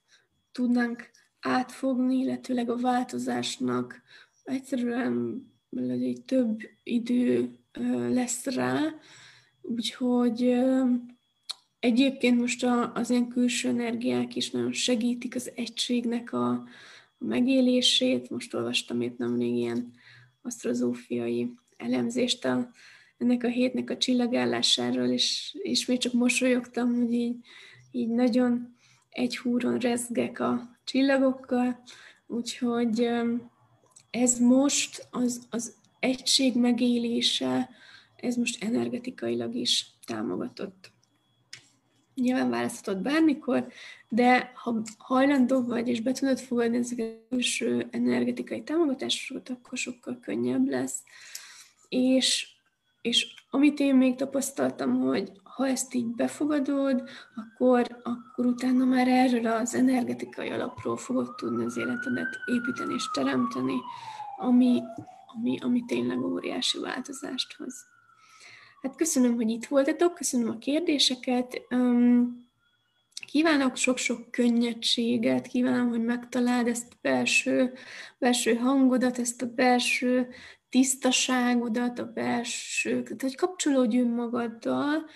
[0.52, 1.10] tudnánk
[1.40, 4.02] átfogni, illetőleg a változásnak
[4.44, 5.44] egyszerűen
[5.76, 7.50] egy több idő
[8.10, 8.94] lesz rá,
[9.62, 10.54] úgyhogy
[11.78, 16.64] egyébként most az ilyen külső energiák is nagyon segítik az egységnek a,
[17.20, 18.30] megélését.
[18.30, 19.92] Most olvastam itt nemrég ilyen
[20.42, 22.70] asztrozófiai elemzést a
[23.20, 27.36] ennek a hétnek a csillagállásáról, és ismét csak mosolyogtam, hogy így,
[27.90, 28.76] így nagyon
[29.10, 31.82] egy húron rezgek a csillagokkal,
[32.26, 33.08] úgyhogy
[34.10, 37.70] ez most az, az egység megélése,
[38.16, 40.92] ez most energetikailag is támogatott.
[42.14, 43.66] Nyilván választhatod bármikor,
[44.08, 50.18] de ha hajlandó vagy, és be tudod fogadni ezeket a külső energetikai támogatásokat, akkor sokkal
[50.20, 51.02] könnyebb lesz.
[51.88, 52.49] És
[53.00, 59.46] és amit én még tapasztaltam, hogy ha ezt így befogadod, akkor, akkor utána már erről
[59.46, 63.76] az energetikai alapról fogod tudni az életedet építeni és teremteni,
[64.38, 64.82] ami,
[65.26, 67.74] ami, ami tényleg óriási változást hoz.
[68.82, 71.60] Hát köszönöm, hogy itt voltatok, köszönöm a kérdéseket.
[73.26, 77.72] Kívánok sok-sok könnyedséget, kívánom, hogy megtaláld ezt a belső,
[78.18, 80.28] belső hangodat, ezt a belső
[80.70, 85.06] tisztaságodat, a belső, tehát kapcsolódj önmagaddal,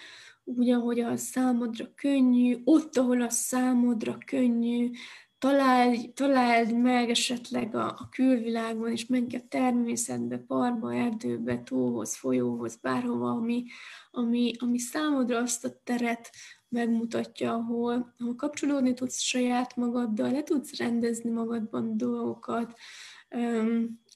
[0.45, 4.91] úgy, ahogy a számodra könnyű, ott, ahol a számodra könnyű,
[5.39, 12.77] találj, találd meg esetleg a, a külvilágban, és menj a természetbe, parba, erdőbe, tóhoz, folyóhoz,
[12.77, 13.65] bárhova, ami,
[14.11, 16.31] ami, ami számodra azt a teret
[16.69, 22.79] megmutatja, ahol, ahol kapcsolódni tudsz saját magaddal, le tudsz rendezni magadban dolgokat,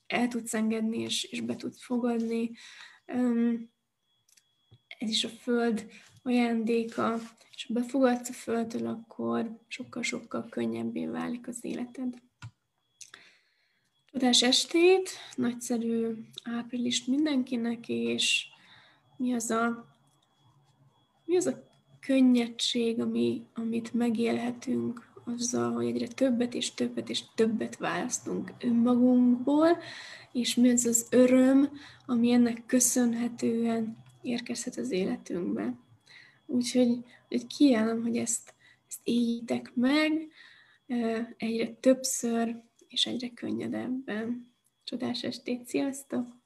[0.09, 2.51] el tudsz engedni, és, és be tudsz fogadni.
[4.99, 5.87] Ez is a Föld
[6.23, 7.19] ajándéka,
[7.55, 12.15] és ha befogadsz a Földtől, akkor sokkal-sokkal könnyebbé válik az életed.
[14.13, 18.47] Csodás estét, nagyszerű április mindenkinek, és
[19.17, 19.87] mi az a,
[21.25, 21.67] mi az a
[22.01, 29.79] könnyedség, ami, amit megélhetünk azzal, hogy egyre többet és többet és többet választunk önmagunkból,
[30.33, 31.71] és mi az az öröm,
[32.07, 35.75] ami ennek köszönhetően érkezhet az életünkbe.
[36.47, 38.55] Úgyhogy hogy kiállom, hogy ezt,
[38.89, 40.29] ezt éljétek meg
[41.37, 42.57] egyre többször,
[42.89, 44.53] és egyre könnyedebben.
[44.85, 46.38] Csodás estét, sziasztok!